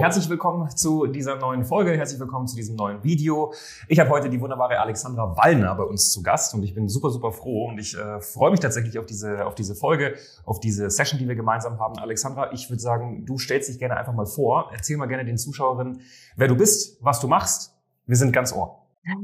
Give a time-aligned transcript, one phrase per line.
[0.00, 3.52] Herzlich willkommen zu dieser neuen Folge, herzlich willkommen zu diesem neuen Video.
[3.86, 7.10] Ich habe heute die wunderbare Alexandra Wallner bei uns zu Gast und ich bin super,
[7.10, 10.14] super froh und ich äh, freue mich tatsächlich auf diese, auf diese Folge,
[10.46, 11.98] auf diese Session, die wir gemeinsam haben.
[11.98, 14.70] Alexandra, ich würde sagen, du stellst dich gerne einfach mal vor.
[14.72, 16.00] Erzähl mal gerne den Zuschauerinnen,
[16.34, 17.76] wer du bist, was du machst.
[18.06, 18.86] Wir sind ganz ohr.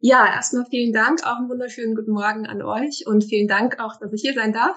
[0.00, 3.96] Ja, erstmal vielen Dank, auch einen wunderschönen guten Morgen an euch und vielen Dank auch,
[4.00, 4.76] dass ich hier sein darf.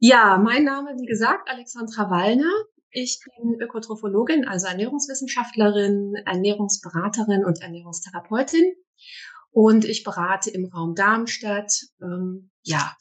[0.00, 2.50] Ja, mein Name, wie gesagt, Alexandra Wallner.
[2.94, 8.74] Ich bin Ökotrophologin, also Ernährungswissenschaftlerin, Ernährungsberaterin und Ernährungstherapeutin.
[9.50, 11.72] Und ich berate im Raum Darmstadt.
[12.02, 12.94] Ähm, ja.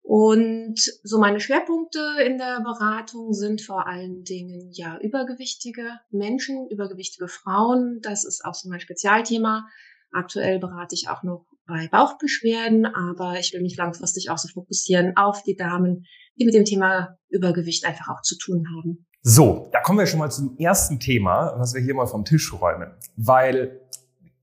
[0.00, 7.28] Und so meine Schwerpunkte in der Beratung sind vor allen Dingen ja übergewichtige Menschen, übergewichtige
[7.28, 8.00] Frauen.
[8.00, 9.66] Das ist auch so mein Spezialthema.
[10.10, 15.16] Aktuell berate ich auch noch bei Bauchbeschwerden, aber ich will mich langfristig auch so fokussieren
[15.16, 16.06] auf die Damen,
[16.38, 19.06] die mit dem Thema Übergewicht einfach auch zu tun haben.
[19.26, 22.52] So, da kommen wir schon mal zum ersten Thema, was wir hier mal vom Tisch
[22.52, 22.90] räumen.
[23.16, 23.80] Weil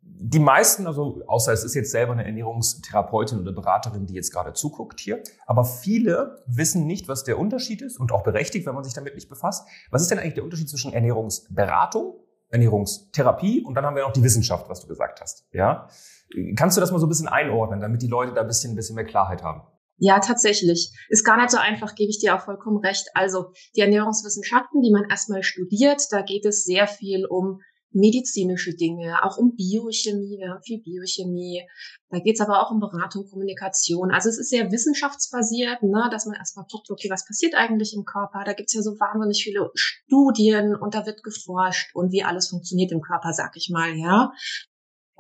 [0.02, 4.54] die meisten, also außer es ist jetzt selber eine Ernährungstherapeutin oder Beraterin, die jetzt gerade
[4.54, 8.84] zuguckt hier, aber viele wissen nicht, was der Unterschied ist und auch berechtigt, wenn man
[8.84, 9.68] sich damit nicht befasst.
[9.92, 12.16] Was ist denn eigentlich der Unterschied zwischen Ernährungsberatung,
[12.50, 15.46] Ernährungstherapie und dann haben wir noch die Wissenschaft, was du gesagt hast.
[15.52, 15.90] Ja,
[16.56, 18.76] kannst du das mal so ein bisschen einordnen, damit die Leute da ein bisschen, ein
[18.76, 19.62] bisschen mehr Klarheit haben?
[20.04, 20.90] Ja, tatsächlich.
[21.10, 23.06] Ist gar nicht so einfach, gebe ich dir auch vollkommen recht.
[23.14, 27.60] Also die Ernährungswissenschaften, die man erstmal studiert, da geht es sehr viel um
[27.92, 31.68] medizinische Dinge, auch um Biochemie, wir haben viel Biochemie.
[32.10, 34.12] Da geht es aber auch um Beratung, Kommunikation.
[34.12, 38.04] Also es ist sehr wissenschaftsbasiert, ne, dass man erstmal guckt, okay, was passiert eigentlich im
[38.04, 38.44] Körper?
[38.44, 42.50] Da gibt es ja so wahnsinnig viele Studien und da wird geforscht und wie alles
[42.50, 44.32] funktioniert im Körper, sag ich mal, ja.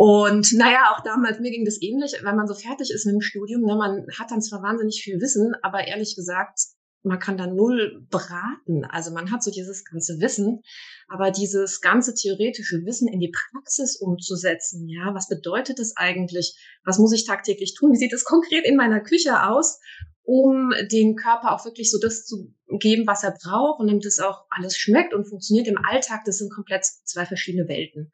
[0.04, 3.22] Und naja, auch damals, mir ging das ähnlich, wenn man so fertig ist mit dem
[3.22, 6.58] Studium, ne, man hat dann zwar wahnsinnig viel Wissen, aber ehrlich gesagt,
[7.04, 8.84] man kann da null beraten.
[8.84, 10.64] Also man hat so dieses ganze Wissen,
[11.08, 16.58] aber dieses ganze theoretische Wissen in die Praxis umzusetzen, ja, was bedeutet das eigentlich?
[16.84, 17.92] Was muss ich tagtäglich tun?
[17.92, 19.80] Wie sieht es konkret in meiner Küche aus?
[20.24, 24.20] um dem Körper auch wirklich so das zu geben, was er braucht und damit es
[24.20, 28.12] auch alles schmeckt und funktioniert im Alltag, das sind komplett zwei verschiedene Welten.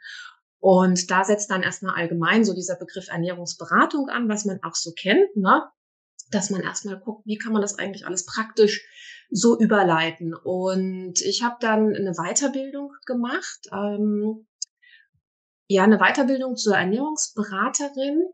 [0.70, 4.92] Und da setzt dann erstmal allgemein so dieser Begriff Ernährungsberatung an, was man auch so
[4.92, 5.64] kennt, ne?
[6.32, 8.86] dass man erstmal guckt, wie kann man das eigentlich alles praktisch
[9.30, 10.34] so überleiten.
[10.34, 14.46] Und ich habe dann eine Weiterbildung gemacht, ähm,
[15.70, 18.26] ja, eine Weiterbildung zur Ernährungsberaterin,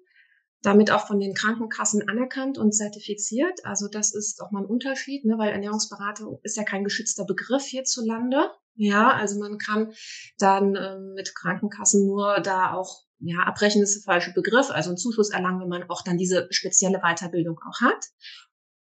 [0.64, 3.64] damit auch von den Krankenkassen anerkannt und zertifiziert.
[3.64, 7.66] Also das ist auch mal ein Unterschied, ne, weil Ernährungsberatung ist ja kein geschützter Begriff
[7.66, 8.50] hierzulande.
[8.75, 9.94] Ja, also man kann
[10.38, 14.97] dann ähm, mit Krankenkassen nur da auch, ja, abbrechen ist der falsche Begriff, also einen
[14.97, 18.06] Zuschuss erlangen, wenn man auch dann diese spezielle Weiterbildung auch hat.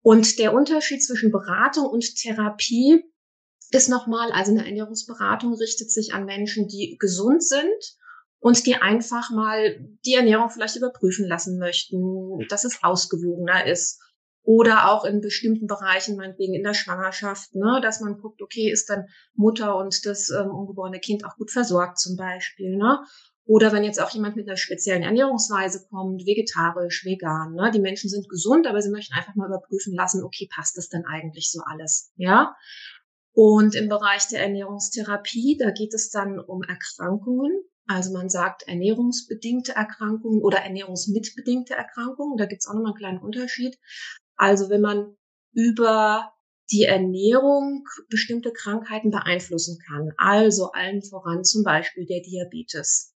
[0.01, 3.03] Und der Unterschied zwischen Beratung und Therapie
[3.71, 7.97] ist nochmal, also eine Ernährungsberatung richtet sich an Menschen, die gesund sind
[8.39, 13.99] und die einfach mal die Ernährung vielleicht überprüfen lassen möchten, dass es ausgewogener ist
[14.47, 18.89] oder auch in bestimmten Bereichen, meinetwegen in der Schwangerschaft, ne, dass man guckt, okay, ist
[18.89, 23.03] dann Mutter und das ähm, ungeborene Kind auch gut versorgt zum Beispiel, ne?
[23.43, 27.71] Oder wenn jetzt auch jemand mit einer speziellen Ernährungsweise kommt, vegetarisch, vegan, ne?
[27.71, 31.03] Die Menschen sind gesund, aber sie möchten einfach mal überprüfen lassen, okay, passt das denn
[31.05, 32.55] eigentlich so alles, ja?
[33.33, 37.51] Und im Bereich der Ernährungstherapie, da geht es dann um Erkrankungen.
[37.85, 42.37] Also man sagt ernährungsbedingte Erkrankungen oder ernährungsmitbedingte Erkrankungen.
[42.37, 43.77] Da gibt es auch nochmal einen kleinen Unterschied.
[44.37, 45.15] Also wenn man
[45.51, 46.31] über
[46.71, 50.11] die Ernährung bestimmte Krankheiten beeinflussen kann.
[50.17, 53.15] Also allen voran zum Beispiel der Diabetes,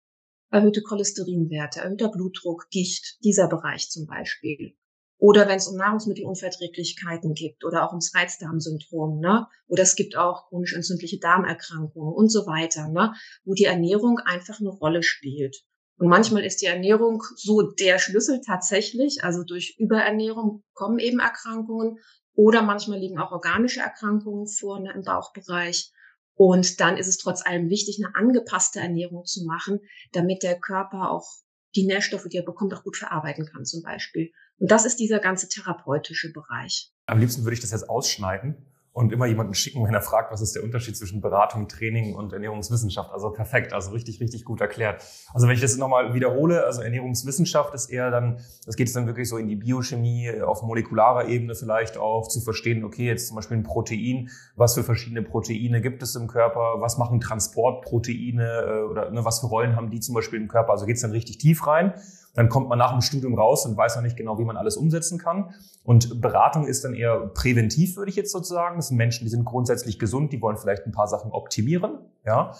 [0.51, 4.77] erhöhte Cholesterinwerte, erhöhter Blutdruck, Gicht, dieser Bereich zum Beispiel.
[5.21, 9.49] Oder wenn es um Nahrungsmittelunverträglichkeiten gibt oder auch ums Reizdarmsyndrom, ne?
[9.67, 13.15] Oder es gibt auch chronisch entzündliche Darmerkrankungen und so weiter, ne?
[13.45, 15.57] Wo die Ernährung einfach eine Rolle spielt.
[15.99, 19.25] Und manchmal ist die Ernährung so der Schlüssel tatsächlich.
[19.25, 21.99] Also durch Überernährung kommen eben Erkrankungen
[22.35, 25.93] oder manchmal liegen auch organische Erkrankungen vor ne, im Bauchbereich.
[26.35, 29.81] Und dann ist es trotz allem wichtig, eine angepasste Ernährung zu machen,
[30.13, 31.27] damit der Körper auch
[31.75, 34.31] die Nährstoffe, die er bekommt, auch gut verarbeiten kann zum Beispiel.
[34.59, 36.93] Und das ist dieser ganze therapeutische Bereich.
[37.07, 38.69] Am liebsten würde ich das jetzt ausschneiden
[38.99, 42.33] und immer jemanden schicken, wenn er fragt, was ist der Unterschied zwischen Beratung, Training und
[42.33, 43.13] Ernährungswissenschaft.
[43.13, 45.05] Also perfekt, also richtig, richtig gut erklärt.
[45.33, 49.07] Also wenn ich das nochmal wiederhole, also Ernährungswissenschaft ist eher dann, das geht es dann
[49.07, 53.37] wirklich so in die Biochemie auf molekularer Ebene vielleicht auch zu verstehen, okay, jetzt zum
[53.37, 58.83] Beispiel ein Protein, was für verschiedene Proteine gibt es im Körper, was machen Transportproteine äh,
[58.83, 60.73] oder ne, was für Rollen haben die zum Beispiel im Körper.
[60.73, 61.95] Also geht es dann richtig tief rein.
[62.39, 64.77] Dann kommt man nach dem Studium raus und weiß noch nicht genau, wie man alles
[64.77, 65.53] umsetzen kann.
[65.83, 68.77] Und Beratung ist dann eher präventiv, würde ich jetzt sozusagen.
[68.77, 71.99] Das sind Menschen, die sind grundsätzlich gesund, die wollen vielleicht ein paar Sachen optimieren.
[72.25, 72.55] Ja.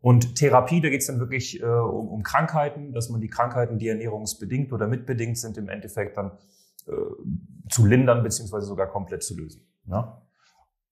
[0.00, 3.76] Und Therapie, da geht es dann wirklich äh, um, um Krankheiten, dass man die Krankheiten,
[3.76, 6.30] die ernährungsbedingt oder mitbedingt sind, im Endeffekt dann
[6.86, 6.92] äh,
[7.68, 9.66] zu lindern beziehungsweise sogar komplett zu lösen.
[9.86, 10.22] Ja?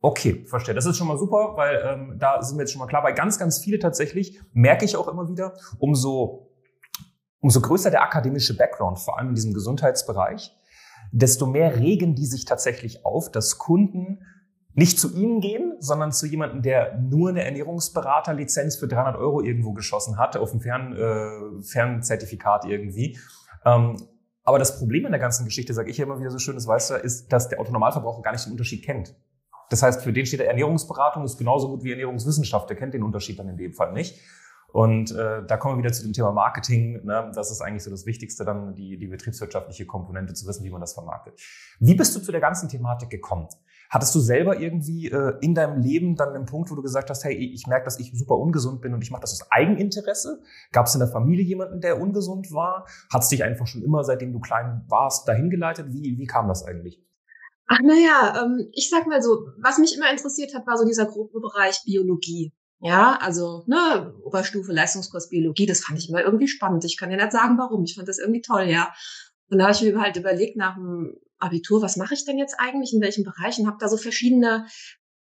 [0.00, 0.74] Okay, verstehe.
[0.74, 3.02] Das ist schon mal super, weil ähm, da sind wir jetzt schon mal klar.
[3.02, 6.48] Bei ganz, ganz viele tatsächlich merke ich auch immer wieder, umso
[7.42, 10.56] umso größer der akademische Background, vor allem in diesem Gesundheitsbereich,
[11.10, 14.24] desto mehr regen die sich tatsächlich auf, dass Kunden
[14.74, 19.72] nicht zu ihnen gehen, sondern zu jemandem, der nur eine Ernährungsberaterlizenz für 300 Euro irgendwo
[19.72, 23.18] geschossen hat, auf dem Fern, äh, Fernzertifikat irgendwie.
[23.66, 23.96] Ähm,
[24.44, 26.66] aber das Problem in der ganzen Geschichte, sage ich ja immer wieder so schön, das
[26.66, 29.14] weißt du, ist, dass der Autonormalverbraucher gar nicht den Unterschied kennt.
[29.68, 32.68] Das heißt, für den steht Ernährungsberatung ist genauso gut wie Ernährungswissenschaft.
[32.68, 34.20] Der kennt den Unterschied dann in dem Fall nicht.
[34.72, 37.04] Und äh, da kommen wir wieder zu dem Thema Marketing.
[37.04, 37.30] Ne?
[37.34, 40.80] Das ist eigentlich so das Wichtigste, dann die, die betriebswirtschaftliche Komponente zu wissen, wie man
[40.80, 41.38] das vermarktet.
[41.78, 43.48] Wie bist du zu der ganzen Thematik gekommen?
[43.90, 47.24] Hattest du selber irgendwie äh, in deinem Leben dann einen Punkt, wo du gesagt hast,
[47.24, 50.40] hey, ich merke, dass ich super ungesund bin und ich mache das aus Eigeninteresse?
[50.72, 52.86] Gab es in der Familie jemanden, der ungesund war?
[53.12, 55.88] Hat es dich einfach schon immer, seitdem du klein warst, dahin geleitet?
[55.90, 57.04] Wie, wie kam das eigentlich?
[57.66, 61.04] Ach naja, ähm, ich sag mal so, was mich immer interessiert hat, war so dieser
[61.04, 62.54] grobe Bereich Biologie.
[62.84, 66.84] Ja, also ne, Oberstufe Leistungskurs Biologie, das fand ich immer irgendwie spannend.
[66.84, 67.84] Ich kann dir nicht sagen, warum.
[67.84, 68.93] Ich fand das irgendwie toll, ja.
[69.49, 72.56] Und da habe ich mir halt überlegt nach dem Abitur, was mache ich denn jetzt
[72.58, 73.69] eigentlich, in welchen Bereichen?
[73.69, 74.67] Habe da so verschiedene,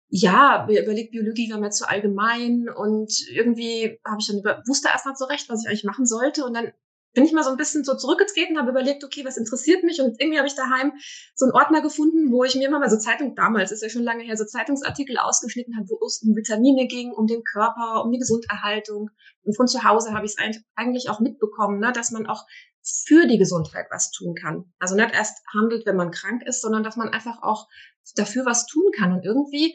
[0.08, 4.90] ja, mir überlegt, Biologie war mir zu allgemein und irgendwie habe ich dann über, wusste
[4.92, 6.44] erst nicht so recht, was ich eigentlich machen sollte.
[6.44, 6.72] Und dann
[7.18, 10.00] bin ich mal so ein bisschen so zurückgetreten, habe überlegt, okay, was interessiert mich?
[10.00, 10.92] Und irgendwie habe ich daheim
[11.34, 14.04] so einen Ordner gefunden, wo ich mir immer mal so Zeitung, damals ist ja schon
[14.04, 18.12] lange her, so Zeitungsartikel ausgeschnitten habe, wo es um Vitamine ging, um den Körper, um
[18.12, 19.10] die Gesunderhaltung.
[19.42, 22.46] Und von zu Hause habe ich es eigentlich auch mitbekommen, ne, dass man auch
[22.84, 24.72] für die Gesundheit was tun kann.
[24.78, 27.66] Also nicht erst handelt, wenn man krank ist, sondern dass man einfach auch
[28.14, 29.12] dafür was tun kann.
[29.12, 29.74] Und irgendwie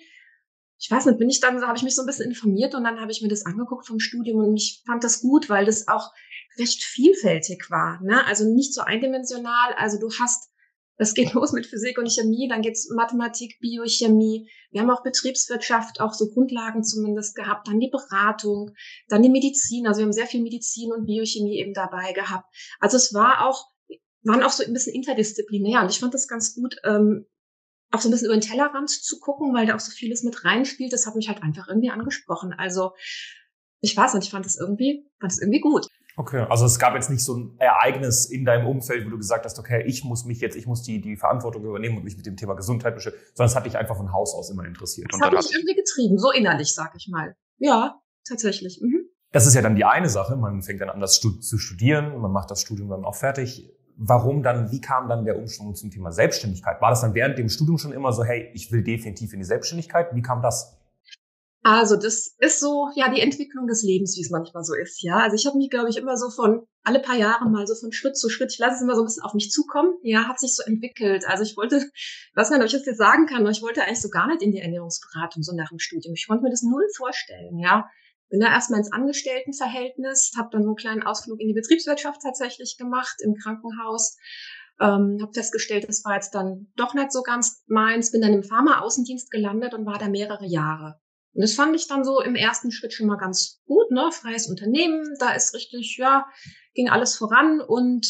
[0.83, 2.99] ich weiß nicht, bin ich dann, habe ich mich so ein bisschen informiert und dann
[2.99, 6.11] habe ich mir das angeguckt vom Studium und ich fand das gut, weil das auch
[6.57, 8.01] recht vielfältig war.
[8.01, 8.25] Ne?
[8.25, 9.73] Also nicht so eindimensional.
[9.77, 10.50] Also du hast,
[10.97, 14.50] das geht los mit Physik und Chemie, dann geht's Mathematik, Biochemie.
[14.71, 17.67] Wir haben auch Betriebswirtschaft, auch so Grundlagen zumindest gehabt.
[17.67, 18.71] Dann die Beratung,
[19.07, 19.88] dann die Medizin.
[19.88, 22.53] Also wir haben sehr viel Medizin und Biochemie eben dabei gehabt.
[22.79, 23.67] Also es war auch,
[24.23, 25.81] waren auch so ein bisschen interdisziplinär.
[25.81, 27.25] Und ich fand das ganz gut, ähm,
[27.91, 30.44] auch so ein bisschen über den Tellerrand zu gucken, weil da auch so vieles mit
[30.45, 30.91] reinspielt.
[30.91, 32.53] Das hat mich halt einfach irgendwie angesprochen.
[32.53, 32.94] Also
[33.81, 35.88] ich weiß nicht, ich fand das irgendwie, fand das irgendwie gut.
[36.15, 39.45] Okay, also es gab jetzt nicht so ein Ereignis in deinem Umfeld, wo du gesagt
[39.45, 42.25] hast, okay, ich muss mich jetzt, ich muss die, die Verantwortung übernehmen und mich mit
[42.25, 45.12] dem Thema Gesundheit beschäftigen, sondern es hat dich einfach von Haus aus immer interessiert.
[45.12, 47.36] Das hat mich irgendwie getrieben, so innerlich, sag ich mal.
[47.57, 48.80] Ja, tatsächlich.
[48.81, 49.07] Mhm.
[49.31, 52.31] Das ist ja dann die eine Sache, man fängt dann an, das zu studieren, man
[52.31, 53.68] macht das Studium dann auch fertig.
[53.95, 56.80] Warum dann, wie kam dann der Umschwung zum Thema Selbstständigkeit?
[56.81, 59.45] War das dann während dem Studium schon immer so, hey, ich will definitiv in die
[59.45, 60.13] Selbstständigkeit?
[60.13, 60.77] Wie kam das?
[61.65, 65.01] Also das ist so ja die Entwicklung des Lebens, wie es manchmal so ist.
[65.01, 67.74] Ja, also ich habe mich, glaube ich, immer so von alle paar Jahre mal so
[67.74, 68.51] von Schritt zu Schritt.
[68.51, 69.94] Ich lasse es immer so ein bisschen auf mich zukommen.
[70.01, 71.25] Ja, hat sich so entwickelt.
[71.25, 71.89] Also ich wollte,
[72.36, 75.41] was man, das jetzt sagen kann, ich wollte eigentlich so gar nicht in die Ernährungsberatung
[75.41, 76.13] so nach dem Studium.
[76.15, 77.58] Ich konnte mir das null vorstellen.
[77.60, 77.89] Ja,
[78.29, 82.75] bin da erstmal ins Angestelltenverhältnis, habe dann so einen kleinen Ausflug in die Betriebswirtschaft tatsächlich
[82.77, 84.17] gemacht im Krankenhaus.
[84.82, 88.12] Ähm, habe festgestellt, das war jetzt dann doch nicht so ganz meins.
[88.12, 91.00] Bin dann im Pharma-Außendienst gelandet und war da mehrere Jahre.
[91.33, 94.11] Und das fand ich dann so im ersten Schritt schon mal ganz gut, ne?
[94.11, 96.25] Freies Unternehmen, da ist richtig, ja,
[96.73, 98.05] ging alles voran und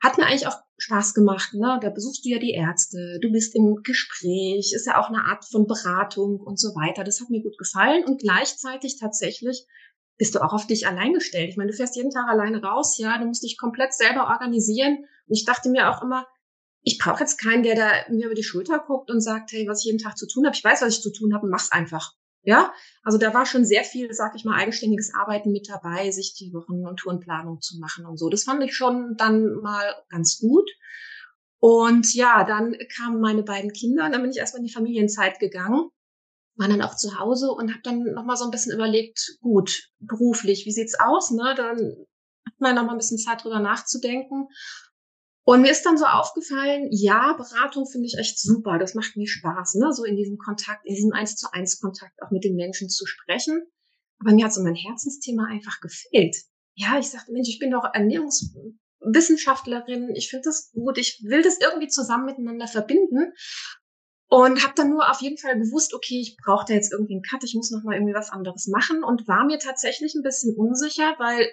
[0.00, 1.78] hat mir eigentlich auch Spaß gemacht, ne?
[1.80, 5.44] Da besuchst du ja die Ärzte, du bist im Gespräch, ist ja auch eine Art
[5.44, 7.04] von Beratung und so weiter.
[7.04, 9.66] Das hat mir gut gefallen und gleichzeitig tatsächlich
[10.18, 11.50] bist du auch auf dich allein gestellt.
[11.50, 14.98] Ich meine, du fährst jeden Tag alleine raus, ja, du musst dich komplett selber organisieren.
[15.26, 16.26] Und ich dachte mir auch immer,
[16.82, 19.80] ich brauche jetzt keinen, der da mir über die Schulter guckt und sagt, hey, was
[19.80, 20.54] ich jeden Tag zu tun habe.
[20.54, 22.12] Ich weiß, was ich zu tun habe und mach's einfach.
[22.44, 22.72] Ja,
[23.04, 26.52] also da war schon sehr viel, sag ich mal, eigenständiges Arbeiten mit dabei, sich die
[26.52, 28.28] Wochen- und Tourenplanung zu machen und so.
[28.28, 30.68] Das fand ich schon dann mal ganz gut.
[31.60, 35.90] Und ja, dann kamen meine beiden Kinder, dann bin ich erstmal in die Familienzeit gegangen,
[36.56, 40.66] war dann auch zu Hause und habe dann nochmal so ein bisschen überlegt, gut, beruflich,
[40.66, 41.30] wie sieht's aus?
[41.30, 41.54] Ne?
[41.56, 41.94] Dann
[42.44, 44.48] hat man nochmal ein bisschen Zeit drüber nachzudenken.
[45.44, 48.78] Und mir ist dann so aufgefallen, ja, Beratung finde ich echt super.
[48.78, 49.92] Das macht mir Spaß, ne?
[49.92, 53.06] so in diesem Kontakt, in diesem eins zu eins Kontakt auch mit den Menschen zu
[53.06, 53.60] sprechen.
[54.20, 56.36] Aber mir hat so mein Herzensthema einfach gefehlt.
[56.74, 60.14] Ja, ich sagte, Mensch, ich bin doch Ernährungswissenschaftlerin.
[60.14, 60.96] Ich finde das gut.
[60.98, 63.32] Ich will das irgendwie zusammen miteinander verbinden.
[64.28, 67.22] Und habe dann nur auf jeden Fall gewusst, okay, ich brauche da jetzt irgendwie einen
[67.22, 70.56] Cut, ich muss noch mal irgendwie was anderes machen und war mir tatsächlich ein bisschen
[70.56, 71.50] unsicher, weil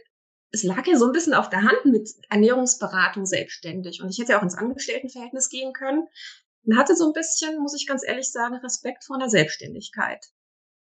[0.52, 4.02] es lag ja so ein bisschen auf der Hand mit Ernährungsberatung selbstständig.
[4.02, 6.08] Und ich hätte ja auch ins Angestelltenverhältnis gehen können.
[6.66, 10.26] Und hatte so ein bisschen, muss ich ganz ehrlich sagen, Respekt vor einer Selbstständigkeit.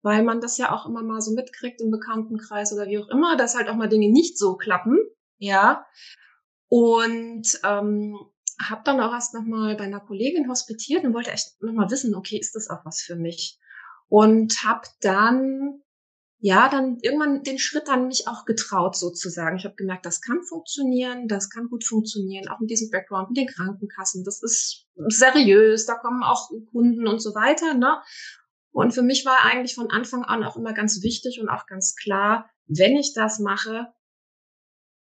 [0.02, 3.36] Weil man das ja auch immer mal so mitkriegt im Bekanntenkreis oder wie auch immer,
[3.38, 5.00] dass halt auch mal Dinge nicht so klappen.
[5.38, 5.86] Ja.
[6.70, 8.18] Und ähm,
[8.62, 12.38] habe dann auch erst nochmal bei einer Kollegin hospitiert und wollte echt nochmal wissen, okay,
[12.38, 13.60] ist das auch was für mich?
[14.08, 15.82] Und habe dann
[16.40, 19.58] ja, dann irgendwann den Schritt dann mich auch getraut sozusagen.
[19.58, 23.38] Ich habe gemerkt, das kann funktionieren, das kann gut funktionieren, auch mit diesem Background, mit
[23.38, 24.24] den Krankenkassen.
[24.24, 27.74] Das ist seriös, da kommen auch Kunden und so weiter.
[27.74, 27.98] Ne?
[28.72, 31.96] Und für mich war eigentlich von Anfang an auch immer ganz wichtig und auch ganz
[31.96, 33.88] klar, wenn ich das mache,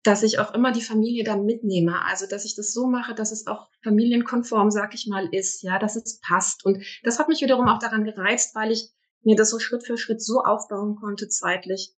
[0.05, 2.05] dass ich auch immer die Familie da mitnehme.
[2.05, 5.79] Also, dass ich das so mache, dass es auch familienkonform, sag ich mal, ist, ja,
[5.79, 6.64] dass es passt.
[6.64, 8.91] Und das hat mich wiederum auch daran gereizt, weil ich
[9.25, 11.95] mir das so Schritt für Schritt so aufbauen konnte zeitlich,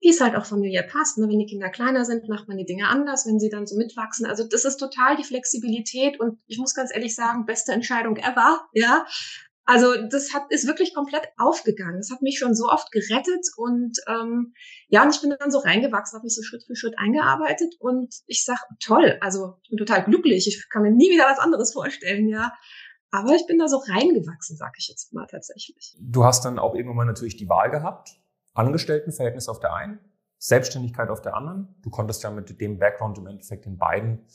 [0.00, 1.18] wie es halt auch familiär passt.
[1.18, 1.28] Ne?
[1.28, 4.26] Wenn die Kinder kleiner sind, macht man die Dinge anders, wenn sie dann so mitwachsen.
[4.26, 8.60] Also das ist total die Flexibilität und ich muss ganz ehrlich sagen, beste Entscheidung ever,
[8.72, 9.06] ja.
[9.64, 11.98] Also das hat ist wirklich komplett aufgegangen.
[11.98, 14.54] Das hat mich schon so oft gerettet und ähm,
[14.88, 18.14] ja, und ich bin dann so reingewachsen, habe mich so Schritt für Schritt eingearbeitet und
[18.26, 20.48] ich sag toll, also ich bin total glücklich.
[20.48, 22.54] Ich kann mir nie wieder was anderes vorstellen, ja.
[23.10, 25.96] Aber ich bin da so reingewachsen, sag ich jetzt mal tatsächlich.
[26.00, 28.20] Du hast dann auch irgendwann mal natürlich die Wahl gehabt,
[28.54, 29.98] Angestelltenverhältnis auf der einen,
[30.38, 31.74] Selbstständigkeit auf der anderen.
[31.82, 34.26] Du konntest ja mit dem Background im Endeffekt in beiden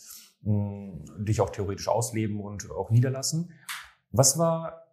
[0.42, 3.52] mh, hm, dich auch theoretisch ausleben und auch niederlassen.
[4.12, 4.84] Was war,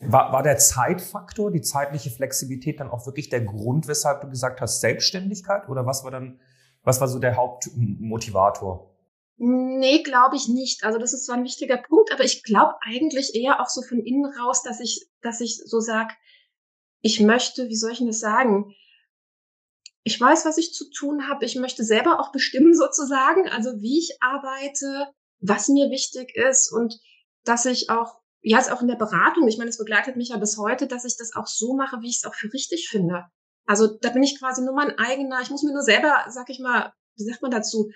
[0.00, 4.60] war, war der Zeitfaktor, die zeitliche Flexibilität dann auch wirklich der Grund, weshalb du gesagt
[4.60, 5.68] hast, Selbstständigkeit?
[5.68, 6.40] Oder was war dann,
[6.82, 8.94] was war so der Hauptmotivator?
[9.40, 10.82] Nee, glaube ich nicht.
[10.82, 14.00] Also das ist zwar ein wichtiger Punkt, aber ich glaube eigentlich eher auch so von
[14.00, 16.16] innen raus, dass ich, dass ich so sag,
[17.02, 18.74] ich möchte, wie soll ich denn das sagen?
[20.02, 21.44] Ich weiß, was ich zu tun habe.
[21.44, 25.06] Ich möchte selber auch bestimmen sozusagen, also wie ich arbeite,
[25.40, 26.98] was mir wichtig ist und
[27.44, 30.36] dass ich auch, ja, ist auch in der Beratung, ich meine, es begleitet mich ja
[30.36, 33.26] bis heute, dass ich das auch so mache, wie ich es auch für richtig finde.
[33.66, 36.58] Also da bin ich quasi nur mein eigener, ich muss mir nur selber, sag ich
[36.58, 37.92] mal, wie sagt man dazu,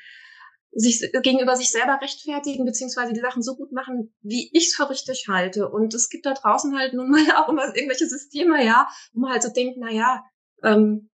[0.75, 4.89] sich gegenüber sich selber rechtfertigen, beziehungsweise die Sachen so gut machen, wie ich es für
[4.89, 5.69] richtig halte.
[5.69, 9.33] Und es gibt da draußen halt nun mal auch immer irgendwelche Systeme, ja, wo man
[9.33, 10.25] halt so denkt, na ja,
[10.63, 11.11] ähm,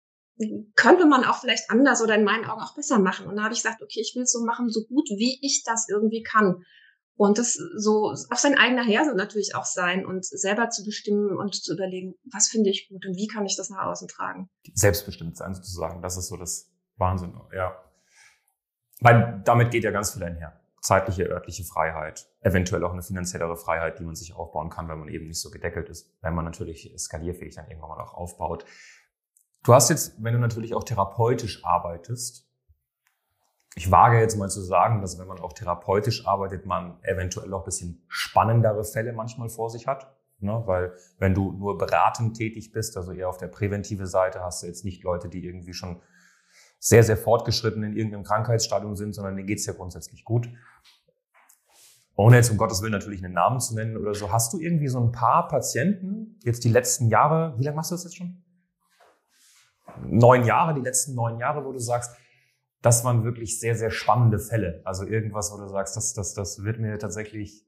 [0.75, 3.27] könnte man auch vielleicht anders oder in meinen Augen auch besser machen.
[3.27, 5.63] Und da habe ich gesagt, okay, ich will es so machen, so gut wie ich
[5.63, 6.63] das irgendwie kann.
[7.15, 11.53] Und das so auf sein eigener Herr natürlich auch sein und selber zu bestimmen und
[11.53, 14.49] zu überlegen, was finde ich gut und wie kann ich das nach außen tragen.
[14.73, 17.77] Selbstbestimmt sein sozusagen, das ist so das Wahnsinn, ja.
[19.03, 20.53] Weil damit geht ja ganz viel einher.
[20.81, 25.09] Zeitliche, örtliche Freiheit, eventuell auch eine finanziellere Freiheit, die man sich aufbauen kann, wenn man
[25.09, 28.65] eben nicht so gedeckelt ist, wenn man natürlich skalierfähig dann irgendwann mal auch aufbaut.
[29.63, 32.49] Du hast jetzt, wenn du natürlich auch therapeutisch arbeitest,
[33.75, 37.61] ich wage jetzt mal zu sagen, dass wenn man auch therapeutisch arbeitet, man eventuell auch
[37.61, 40.15] ein bisschen spannendere Fälle manchmal vor sich hat.
[40.39, 40.61] Ne?
[40.65, 44.67] Weil wenn du nur beratend tätig bist, also eher auf der präventive Seite, hast du
[44.67, 46.01] jetzt nicht Leute, die irgendwie schon
[46.83, 50.49] sehr, sehr fortgeschritten in irgendeinem Krankheitsstadium sind, sondern denen geht's ja grundsätzlich gut.
[52.17, 54.89] Ohne jetzt um Gottes Willen natürlich einen Namen zu nennen oder so, hast du irgendwie
[54.89, 58.43] so ein paar Patienten, jetzt die letzten Jahre, wie lange machst du das jetzt schon?
[60.05, 62.17] Neun Jahre, die letzten neun Jahre, wo du sagst,
[62.81, 64.81] das waren wirklich sehr, sehr spannende Fälle.
[64.83, 67.65] Also irgendwas, wo du sagst, das, das, das wird mir tatsächlich,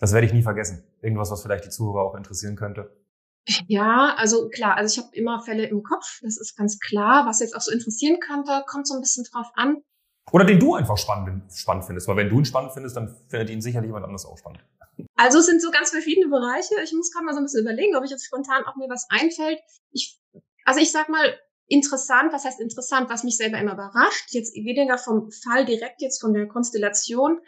[0.00, 0.82] das werde ich nie vergessen.
[1.02, 2.90] Irgendwas, was vielleicht die Zuhörer auch interessieren könnte.
[3.66, 7.26] Ja, also klar, also ich habe immer Fälle im Kopf, das ist ganz klar.
[7.26, 9.78] Was jetzt auch so interessieren könnte, kommt so ein bisschen drauf an.
[10.30, 13.48] Oder den du einfach spannend, spannend findest, weil wenn du ihn spannend findest, dann findet
[13.50, 14.60] ihn sicherlich jemand anderes auch spannend.
[15.16, 16.74] Also es sind so ganz verschiedene Bereiche.
[16.84, 19.06] Ich muss gerade mal so ein bisschen überlegen, ob ich jetzt spontan auch mir was
[19.08, 19.60] einfällt.
[19.90, 20.20] Ich,
[20.64, 21.38] also ich sag mal,
[21.68, 26.20] interessant, was heißt interessant, was mich selber immer überrascht, jetzt weniger vom Fall direkt jetzt
[26.20, 27.40] von der Konstellation,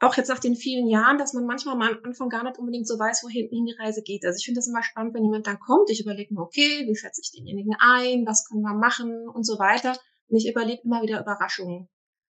[0.00, 2.98] auch jetzt nach den vielen Jahren, dass man manchmal am Anfang gar nicht unbedingt so
[2.98, 4.24] weiß, wohin die Reise geht.
[4.24, 5.90] Also ich finde das immer spannend, wenn jemand dann kommt.
[5.90, 9.58] Ich überlege mir, okay, wie schätze ich denjenigen ein, was können wir machen und so
[9.58, 9.96] weiter.
[10.28, 11.88] Und ich überlege immer wieder Überraschungen.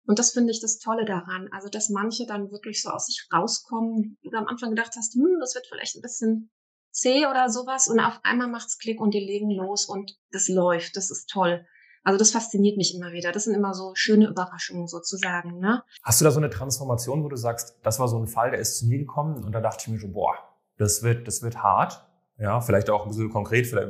[0.06, 1.48] Und das finde ich das Tolle daran.
[1.52, 5.14] Also, dass manche dann wirklich so aus sich rauskommen, wo du am Anfang gedacht hast,
[5.14, 6.50] hm, das wird vielleicht ein bisschen
[6.90, 7.88] zäh oder sowas.
[7.88, 10.96] Und auf einmal macht's Klick und die legen los und das läuft.
[10.96, 11.66] Das ist toll.
[12.04, 13.32] Also das fasziniert mich immer wieder.
[13.32, 15.58] Das sind immer so schöne Überraschungen sozusagen.
[15.58, 15.82] Ne?
[16.02, 18.60] Hast du da so eine Transformation, wo du sagst, das war so ein Fall, der
[18.60, 20.34] ist zu mir gekommen und da dachte ich mir so, boah,
[20.76, 22.06] das wird, das wird hart.
[22.38, 23.88] Ja, vielleicht auch ein bisschen konkret, vielleicht,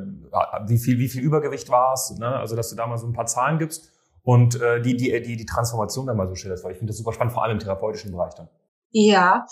[0.67, 2.29] wie viel, wie viel Übergewicht war es, ne?
[2.37, 3.91] Also, dass du da mal so ein paar Zahlen gibst
[4.23, 6.99] und äh, die, die, die, die Transformation dann mal so schilderst, weil ich finde das
[6.99, 8.51] super spannend, vor allem im therapeutischen Bereich dann.
[8.91, 9.47] Ja,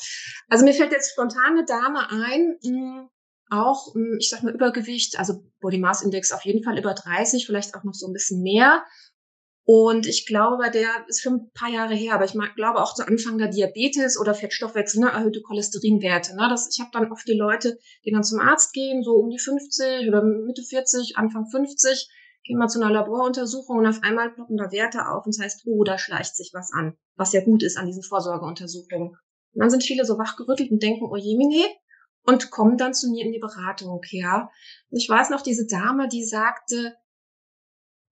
[0.49, 3.09] also mir fällt jetzt spontan eine Dame ein, hm,
[3.53, 7.47] auch, hm, ich sag mal, Übergewicht, also Body Mass Index auf jeden Fall über 30,
[7.47, 8.85] vielleicht auch noch so ein bisschen mehr.
[9.65, 12.95] Und ich glaube, bei der ist schon ein paar Jahre her, aber ich glaube auch
[12.95, 16.35] zu Anfang der Diabetes oder Fettstoffwechsel, ne, erhöhte Cholesterinwerte.
[16.35, 19.31] Ne, das, ich habe dann oft die Leute, die dann zum Arzt gehen, so um
[19.31, 22.09] die 50 oder Mitte 40, Anfang 50,
[22.45, 25.63] gehen mal zu einer Laboruntersuchung und auf einmal ploppen da Werte auf und das heißt,
[25.67, 29.11] oh, da schleicht sich was an, was ja gut ist an diesen Vorsorgeuntersuchungen.
[29.11, 31.37] Und dann sind viele so wachgerüttelt und denken, oh je,
[32.25, 34.51] und kommen dann zu mir in die Beratung, ja.
[34.91, 36.97] Und ich weiß noch, diese Dame, die sagte,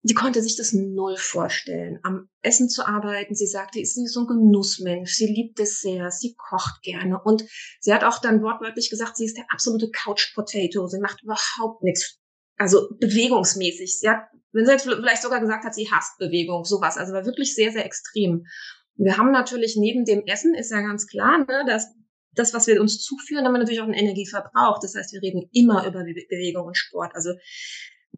[0.07, 3.35] die konnte sich das null vorstellen, am Essen zu arbeiten.
[3.35, 7.21] Sie sagte, sie ist so ein Genussmensch, sie liebt es sehr, sie kocht gerne.
[7.25, 7.45] Und
[7.81, 10.87] sie hat auch dann wortwörtlich gesagt, sie ist der absolute Couch Potato.
[10.87, 12.21] Sie macht überhaupt nichts,
[12.57, 13.99] also bewegungsmäßig.
[13.99, 16.97] Sie hat, wenn sie jetzt vielleicht sogar gesagt hat, sie hasst Bewegung, sowas.
[16.97, 18.47] Also war wirklich sehr, sehr extrem.
[18.95, 21.89] Wir haben natürlich neben dem Essen, ist ja ganz klar, ne, dass
[22.37, 24.79] das, was wir uns zuführen, haben wir natürlich auch einen Energieverbrauch.
[24.81, 27.15] Das heißt, wir reden immer über Bewegung und Sport.
[27.15, 27.33] Also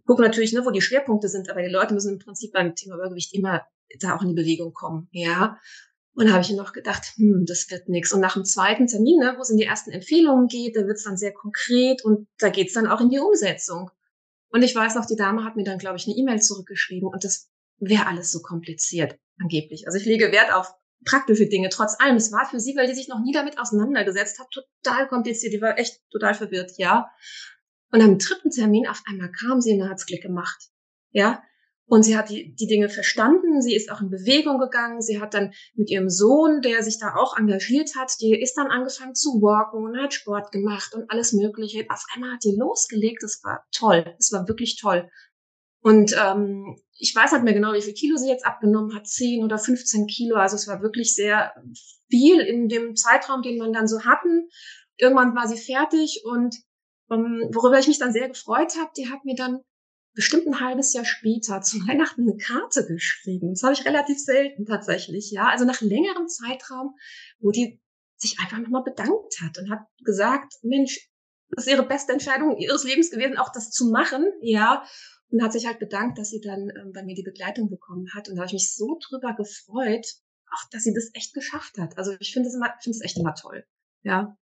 [0.05, 2.97] gucken natürlich, ne, wo die Schwerpunkte sind, aber die Leute müssen im Prinzip beim Thema
[2.97, 3.63] Übergewicht immer
[4.01, 5.59] da auch in die Bewegung kommen, ja.
[6.15, 8.13] Und da habe ich noch gedacht, hm, das wird nix.
[8.13, 10.97] Und nach dem zweiten Termin, ne, wo es in die ersten Empfehlungen geht, da wird
[10.97, 13.91] es dann sehr konkret und da geht es dann auch in die Umsetzung.
[14.51, 17.23] Und ich weiß noch, die Dame hat mir dann, glaube ich, eine E-Mail zurückgeschrieben und
[17.23, 19.87] das wäre alles so kompliziert, angeblich.
[19.87, 20.75] Also ich lege Wert auf
[21.05, 22.17] praktische Dinge, trotz allem.
[22.17, 25.53] Es war für sie, weil die sich noch nie damit auseinandergesetzt hat, total kompliziert.
[25.53, 27.11] Die war echt total verwirrt, ja.
[27.91, 30.69] Und am dritten Termin auf einmal kam sie und hat es Klick gemacht.
[31.11, 31.43] Ja.
[31.87, 33.63] Und sie hat die, die Dinge verstanden.
[33.63, 35.01] Sie ist auch in Bewegung gegangen.
[35.01, 38.67] Sie hat dann mit ihrem Sohn, der sich da auch engagiert hat, die ist dann
[38.67, 41.87] angefangen zu walken und hat Sport gemacht und alles Mögliche.
[41.89, 43.23] Auf einmal hat die losgelegt.
[43.23, 44.05] Das war toll.
[44.19, 45.09] Das war wirklich toll.
[45.81, 49.45] Und ähm, ich weiß halt mehr genau, wie viel Kilo sie jetzt abgenommen hat, 10
[49.45, 50.37] oder 15 Kilo.
[50.37, 51.55] Also es war wirklich sehr
[52.11, 54.49] viel in dem Zeitraum, den man dann so hatten.
[54.97, 56.57] Irgendwann war sie fertig und
[57.09, 59.61] um, ähm, worüber ich mich dann sehr gefreut habe, die hat mir dann
[60.13, 63.53] bestimmt ein halbes Jahr später zu Weihnachten eine Karte geschrieben.
[63.55, 65.49] Das habe ich relativ selten tatsächlich, ja.
[65.49, 66.97] Also nach längerem Zeitraum,
[67.39, 67.81] wo die
[68.17, 71.09] sich einfach nochmal bedankt hat und hat gesagt, Mensch,
[71.51, 74.85] das ist ihre beste Entscheidung ihres Lebens gewesen, auch das zu machen, ja.
[75.31, 78.29] Und hat sich halt bedankt, dass sie dann ähm, bei mir die Begleitung bekommen hat.
[78.29, 80.07] Und da habe ich mich so drüber gefreut,
[80.51, 81.99] auch dass sie das echt geschafft hat.
[81.99, 83.65] Also ich finde es immer, finde es echt immer toll.
[84.03, 84.37] Ja.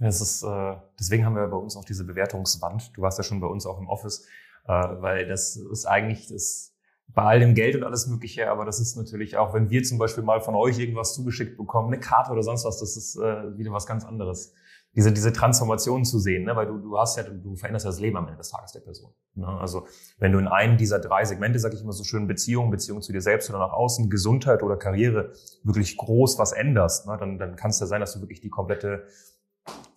[0.00, 2.96] Es ist, äh, deswegen haben wir bei uns auch diese Bewertungswand.
[2.96, 4.26] Du warst ja schon bei uns auch im Office,
[4.66, 6.74] äh, weil das ist eigentlich das
[7.14, 9.98] bei all dem Geld und alles Mögliche, aber das ist natürlich auch, wenn wir zum
[9.98, 13.58] Beispiel mal von euch irgendwas zugeschickt bekommen, eine Karte oder sonst was, das ist äh,
[13.58, 14.54] wieder was ganz anderes.
[14.96, 16.56] Diese, diese Transformation zu sehen, ne?
[16.56, 18.80] weil du, du hast ja, du, veränderst ja das Leben am Ende des Tages der
[18.80, 19.12] Person.
[19.34, 19.46] Ne?
[19.46, 19.86] Also
[20.18, 23.12] wenn du in einem dieser drei Segmente, sag ich immer so schön, Beziehung, Beziehung zu
[23.12, 27.16] dir selbst oder nach außen, Gesundheit oder Karriere, wirklich groß was änderst, ne?
[27.18, 29.04] dann, dann kann es ja sein, dass du wirklich die komplette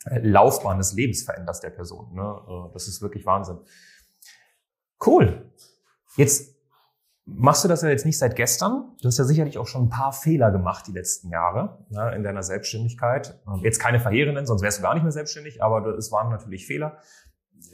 [0.05, 2.13] Laufbahn des Lebens veränderst der Person.
[2.13, 2.41] Ne?
[2.47, 3.57] Äh, das ist wirklich Wahnsinn.
[5.05, 5.51] Cool.
[6.17, 6.55] Jetzt
[7.25, 8.95] machst du das ja jetzt nicht seit gestern.
[9.01, 12.23] Du hast ja sicherlich auch schon ein paar Fehler gemacht die letzten Jahre ne, in
[12.23, 13.39] deiner Selbstständigkeit.
[13.47, 16.67] Ähm, jetzt keine verheerenden, sonst wärst du gar nicht mehr selbstständig, aber es waren natürlich
[16.67, 16.97] Fehler.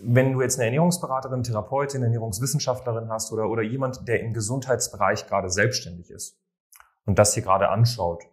[0.03, 5.49] Wenn du jetzt eine Ernährungsberaterin, Therapeutin, Ernährungswissenschaftlerin hast oder, oder jemand, der im Gesundheitsbereich gerade
[5.49, 6.39] selbstständig ist
[7.05, 8.23] und das hier gerade anschaut,